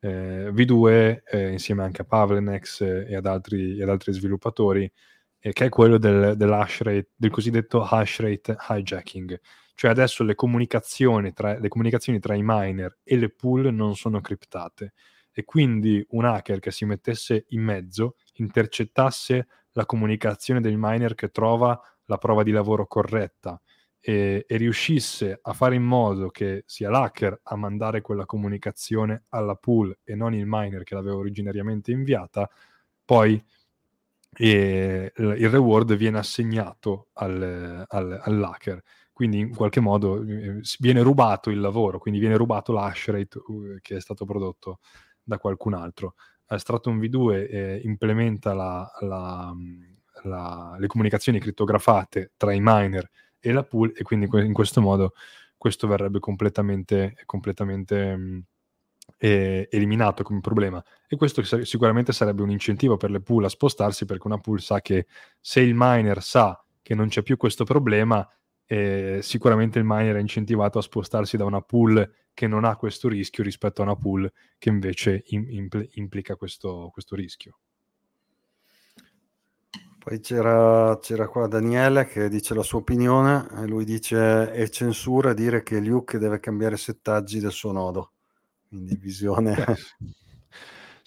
[0.00, 4.90] eh, V2 eh, insieme anche a Pavlenex e ad altri, ad altri sviluppatori,
[5.40, 9.40] che è quello del, rate, del cosiddetto hash rate hijacking.
[9.74, 14.20] Cioè adesso le comunicazioni, tra, le comunicazioni tra i miner e le pool non sono
[14.20, 14.92] criptate
[15.32, 21.30] e quindi un hacker che si mettesse in mezzo intercettasse la comunicazione del miner che
[21.30, 23.60] trova la prova di lavoro corretta
[24.00, 29.54] e, e, riuscisse a fare in modo che sia l'hacker a mandare quella comunicazione alla
[29.54, 32.48] pool e non il miner che l'aveva originariamente inviata,
[33.04, 33.42] poi
[34.36, 38.82] eh, il reward viene assegnato al, al, all'hacker.
[39.12, 43.76] Quindi in qualche modo eh, viene rubato il lavoro, quindi viene rubato l'hash rate uh,
[43.80, 44.78] che è stato prodotto
[45.22, 46.14] da qualcun altro.
[46.46, 49.52] Eh, Stratum V2 eh, implementa la, la,
[50.22, 53.10] la, le comunicazioni crittografate tra i miner
[53.40, 55.12] e la pool e quindi in questo modo
[55.56, 58.44] questo verrebbe completamente, completamente mh,
[59.18, 64.04] eh, eliminato come problema e questo sicuramente sarebbe un incentivo per le pool a spostarsi
[64.04, 65.06] perché una pool sa che
[65.40, 68.26] se il miner sa che non c'è più questo problema
[68.70, 73.08] eh, sicuramente il miner è incentivato a spostarsi da una pool che non ha questo
[73.08, 77.58] rischio rispetto a una pool che invece im- impl- implica questo, questo rischio.
[80.08, 85.34] Poi c'era, c'era qua Daniele che dice la sua opinione e lui dice è censura
[85.34, 88.12] dire che Luke deve cambiare settaggi del suo nodo.
[88.66, 89.54] Quindi visione...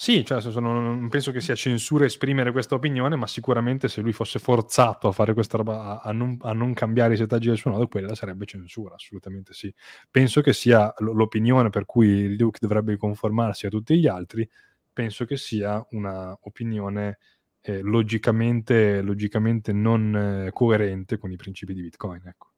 [0.02, 4.39] Sì, cioè, non penso che sia censura esprimere questa opinione, ma sicuramente se lui fosse
[4.39, 7.70] forzato a fare questa roba, a, a, non, a non, cambiare i settaggi del suo
[7.70, 9.72] nodo, quella sarebbe censura, assolutamente sì.
[10.10, 14.49] Penso che sia l'opinione per cui Luke dovrebbe conformarsi a tutti gli altri,
[14.91, 17.20] penso che sia un'opinione
[17.62, 22.26] eh, logicamente, logicamente non eh, coerente con i principi di Bitcoin.
[22.26, 22.49] Ecco.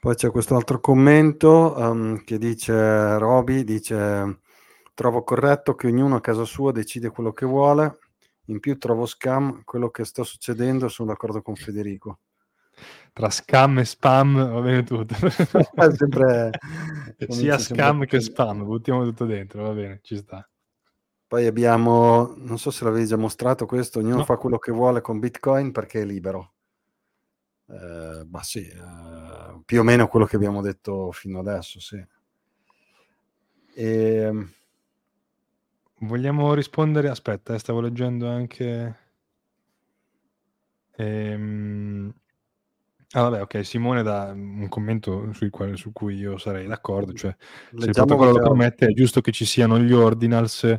[0.00, 4.40] Poi c'è questo altro commento um, che dice Roby, dice
[4.94, 7.98] trovo corretto che ognuno a casa sua decide quello che vuole,
[8.46, 12.20] in più trovo scam quello che sta succedendo, sono d'accordo con Federico.
[13.12, 15.14] Tra scam e spam va bene tutto.
[15.96, 16.50] sempre,
[17.28, 20.46] Sia scam che spam, buttiamo tutto dentro, va bene, ci sta.
[21.28, 24.24] Poi abbiamo, non so se l'avevi già mostrato questo, ognuno no.
[24.24, 26.52] fa quello che vuole con Bitcoin perché è libero.
[27.68, 32.04] Eh, ma sì, eh, più o meno quello che abbiamo detto fino adesso, sì.
[33.74, 33.84] E...
[33.84, 34.50] Ehm,
[36.00, 37.08] Vogliamo rispondere?
[37.08, 38.96] Aspetta, eh, stavo leggendo anche...
[40.96, 42.12] Ehm...
[43.12, 43.64] Ah, vabbè, ok.
[43.64, 47.14] Simone dà un commento quale, su cui io sarei d'accordo.
[47.14, 47.34] Cioè,
[47.70, 50.78] Leggiamo se il protocollo lo permette, è giusto che ci siano gli ordinals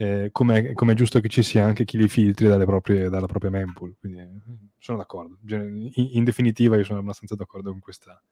[0.00, 3.96] eh, come è giusto che ci sia anche chi li filtri proprie, dalla propria mempool.
[3.98, 4.28] Quindi eh,
[4.78, 5.38] sono d'accordo.
[5.48, 8.22] In, in, definitiva, io sono abbastanza d'accordo con questa.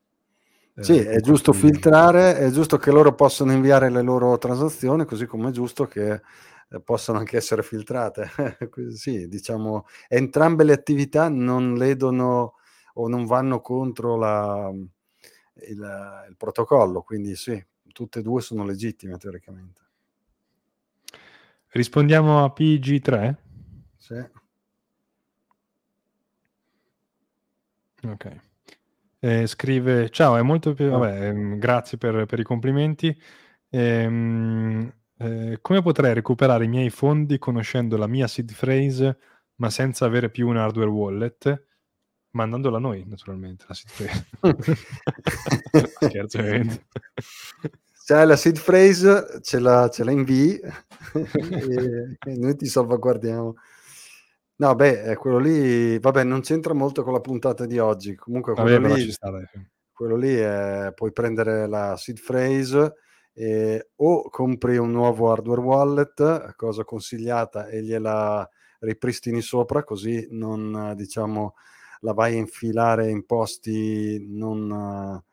[0.74, 5.26] Eh, sì, è giusto filtrare, è giusto che loro possano inviare le loro transazioni, così
[5.26, 6.20] come è giusto che
[6.68, 8.30] eh, possano anche essere filtrate.
[8.94, 12.54] sì, diciamo, entrambe le attività non ledono
[12.94, 17.60] o non vanno contro la, il, il protocollo, quindi sì,
[17.92, 19.85] tutte e due sono legittime teoricamente.
[21.76, 23.34] Rispondiamo a PG3?
[23.98, 24.24] Sì.
[28.02, 28.40] Ok.
[29.18, 30.88] Eh, scrive, ciao, è molto più...
[30.88, 33.14] Vabbè, ehm, grazie per, per, i complimenti.
[33.68, 39.18] Ehm, eh, come potrei recuperare i miei fondi conoscendo la mia seed phrase
[39.56, 41.66] ma senza avere più un hardware wallet?
[42.30, 44.76] Mandandola a noi, naturalmente, la seed phrase.
[46.08, 46.86] Scherzo, ovviamente
[48.06, 50.60] c'è la seed phrase, ce la, ce la invii
[51.12, 53.56] e, e, noi ti salvaguardiamo.
[54.58, 58.14] No, beh, quello lì, vabbè, non c'entra molto con la puntata di oggi.
[58.14, 59.12] Comunque, quello vabbè, lì,
[59.92, 62.94] quello lì è, puoi prendere la seed phrase
[63.32, 68.48] e, o compri un nuovo hardware wallet, cosa consigliata, e gliela
[68.78, 71.54] ripristini sopra, così non, diciamo,
[72.02, 75.24] la vai a infilare in posti non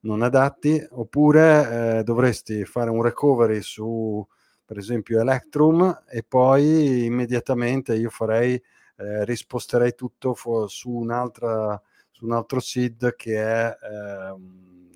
[0.00, 4.26] non adatti, oppure eh, dovresti fare un recovery su,
[4.64, 8.54] per esempio, Electrum e poi immediatamente io farei,
[8.96, 11.80] eh, risposterei tutto fu- su, un'altra,
[12.10, 14.34] su un altro SID che è eh,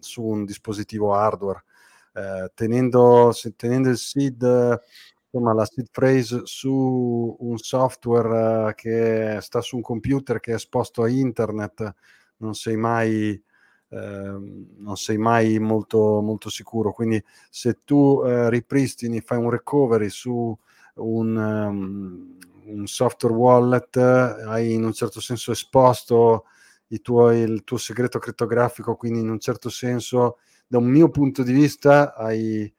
[0.01, 1.65] su un dispositivo hardware.
[2.15, 4.81] Eh, tenendo, se, tenendo il SID
[5.31, 10.55] insomma, la seed phrase su un software uh, che sta su un computer che è
[10.55, 11.95] esposto a internet,
[12.39, 13.43] non sei mai
[13.93, 16.93] non sei mai molto, molto sicuro.
[16.93, 20.57] Quindi se tu eh, ripristini, fai un recovery su
[20.95, 26.45] un, um, un, software wallet, hai in un certo senso esposto
[27.03, 31.53] tuoi, il tuo segreto crittografico, quindi in un certo senso, da un mio punto di
[31.53, 32.73] vista, hai...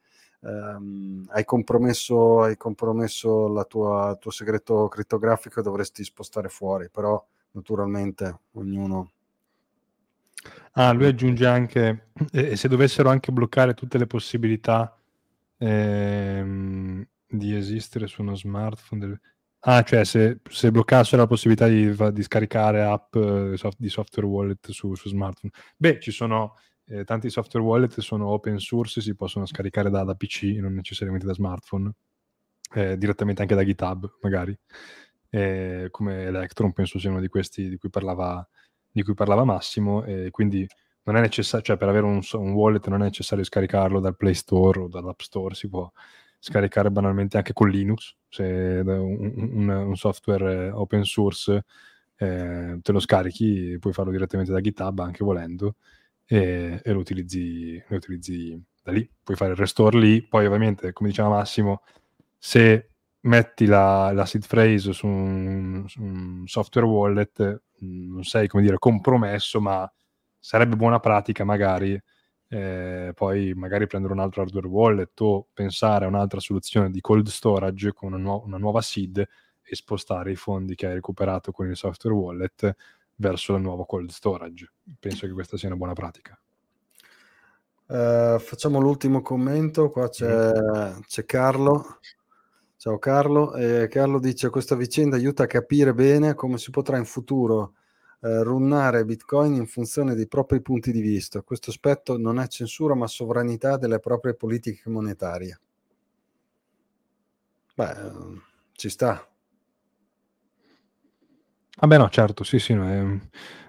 [0.46, 6.90] Um, hai compromesso, hai compromesso la tua, il tuo segreto crittografico e dovresti spostare fuori,
[6.90, 9.13] però naturalmente ognuno
[10.72, 14.96] Ah, lui aggiunge anche, e se dovessero anche bloccare tutte le possibilità
[15.58, 19.20] ehm, di esistere su uno smartphone, del...
[19.60, 24.70] ah, cioè se, se bloccassero la possibilità di, di scaricare app eh, di software wallet
[24.70, 29.46] su, su smartphone, beh, ci sono eh, tanti software wallet sono open source, si possono
[29.46, 31.92] scaricare da, da PC, non necessariamente da smartphone,
[32.74, 34.56] eh, direttamente anche da GitHub, magari,
[35.30, 38.46] eh, come Electron, penso sia uno di questi di cui parlava
[38.94, 40.64] di cui parlava Massimo, e quindi
[41.02, 44.34] non è necessario, cioè per avere un, un, wallet non è necessario scaricarlo dal Play
[44.34, 45.90] Store o dall'App Store, si può
[46.38, 48.44] scaricare banalmente anche con Linux, se
[48.84, 51.64] un, un, un software open source
[52.16, 55.74] eh, te lo scarichi, puoi farlo direttamente da GitHub anche volendo
[56.26, 60.92] e, e lo, utilizzi, lo utilizzi da lì, puoi fare il restore lì, poi ovviamente
[60.92, 61.82] come diceva Massimo,
[62.38, 62.90] se
[63.24, 68.78] metti la, la seed phrase su un, su un, software wallet, non sei come dire
[68.78, 69.90] compromesso, ma
[70.38, 72.00] sarebbe buona pratica magari
[72.48, 77.26] eh, poi magari prendere un altro hardware wallet o pensare a un'altra soluzione di cold
[77.26, 81.68] storage con una, nu- una nuova seed e spostare i fondi che hai recuperato con
[81.68, 82.76] il software wallet
[83.16, 84.70] verso la nuova cold storage.
[85.00, 86.38] Penso che questa sia una buona pratica.
[87.86, 91.00] Uh, facciamo l'ultimo commento, qua c'è, mm.
[91.06, 91.98] c'è Carlo.
[92.84, 97.06] Ciao Carlo, eh, Carlo dice questa vicenda aiuta a capire bene come si potrà in
[97.06, 97.76] futuro
[98.20, 101.40] eh, runnare Bitcoin in funzione dei propri punti di vista.
[101.40, 105.58] Questo aspetto non è censura ma sovranità delle proprie politiche monetarie.
[107.74, 107.94] Beh,
[108.72, 109.26] ci sta.
[111.78, 112.74] Vabbè no, certo, sì, sì.
[112.74, 113.00] No, è...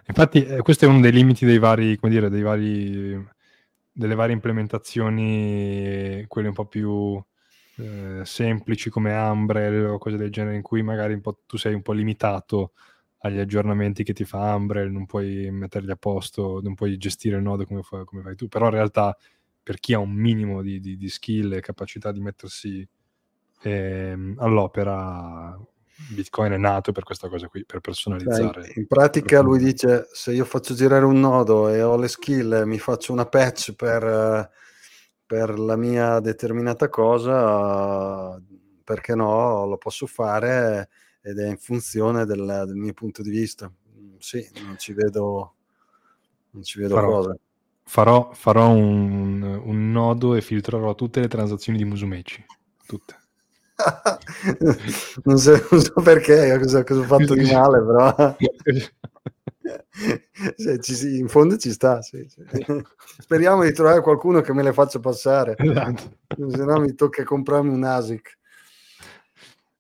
[0.08, 3.28] Infatti eh, questo è uno dei limiti dei vari, come dire, dei vari,
[3.94, 7.24] delle varie implementazioni, quelle un po' più
[7.78, 11.94] eh, semplici come Umbrel o cose del genere, in cui magari tu sei un po'
[11.94, 12.74] limitato
[13.20, 17.42] agli aggiornamenti che ti fa Umbrel, non puoi metterli a posto, non puoi gestire il
[17.42, 19.18] nodo come, fa, come fai tu, però in realtà
[19.62, 22.88] per chi ha un minimo di, di, di skill e capacità di mettersi
[23.64, 25.60] eh, all'opera,
[26.10, 28.64] Bitcoin è nato per questa cosa qui, per personalizzare.
[28.66, 32.64] Cioè, in pratica lui dice, se io faccio girare un nodo e ho le skill
[32.66, 34.52] mi faccio una patch per,
[35.26, 38.40] per la mia determinata cosa,
[38.84, 40.90] perché no, lo posso fare
[41.22, 43.72] ed è in funzione del, del mio punto di vista.
[44.20, 45.56] Sì, non ci vedo,
[46.52, 47.40] non ci vedo farò, cose.
[47.84, 52.46] Farò, farò un, un, nodo e filtrerò tutte le transazioni di Musumeci.
[52.86, 53.20] Tutte.
[55.24, 58.36] non, so, non, so, perché, cosa, cosa ho fatto di male, però...
[60.56, 62.02] sì, ci, in fondo ci sta.
[62.02, 62.44] Sì, sì.
[63.20, 66.18] Speriamo di trovare qualcuno che me le faccia passare, esatto.
[66.28, 68.38] se no mi tocca comprarmi un ASIC.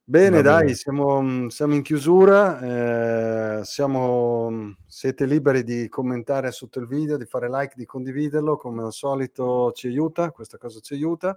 [0.08, 3.60] Bene, dai, siamo, siamo, in chiusura.
[3.60, 8.56] Eh, siamo, siete liberi di commentare sotto il video, di fare like, di condividerlo.
[8.56, 11.36] Come al solito ci aiuta, questa cosa ci aiuta.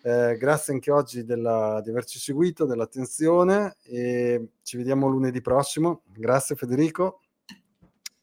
[0.00, 6.00] Eh, grazie anche oggi della, di averci seguito, dell'attenzione e ci vediamo lunedì prossimo.
[6.06, 7.20] Grazie Federico.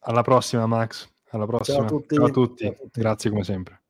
[0.08, 1.10] Alla prossima Max.
[1.30, 1.78] Alla prossima.
[1.78, 2.16] Ciao a tutti.
[2.16, 2.64] Ciao a tutti.
[2.64, 2.99] Ciao a tutti.
[2.99, 3.82] Grazie come sempre.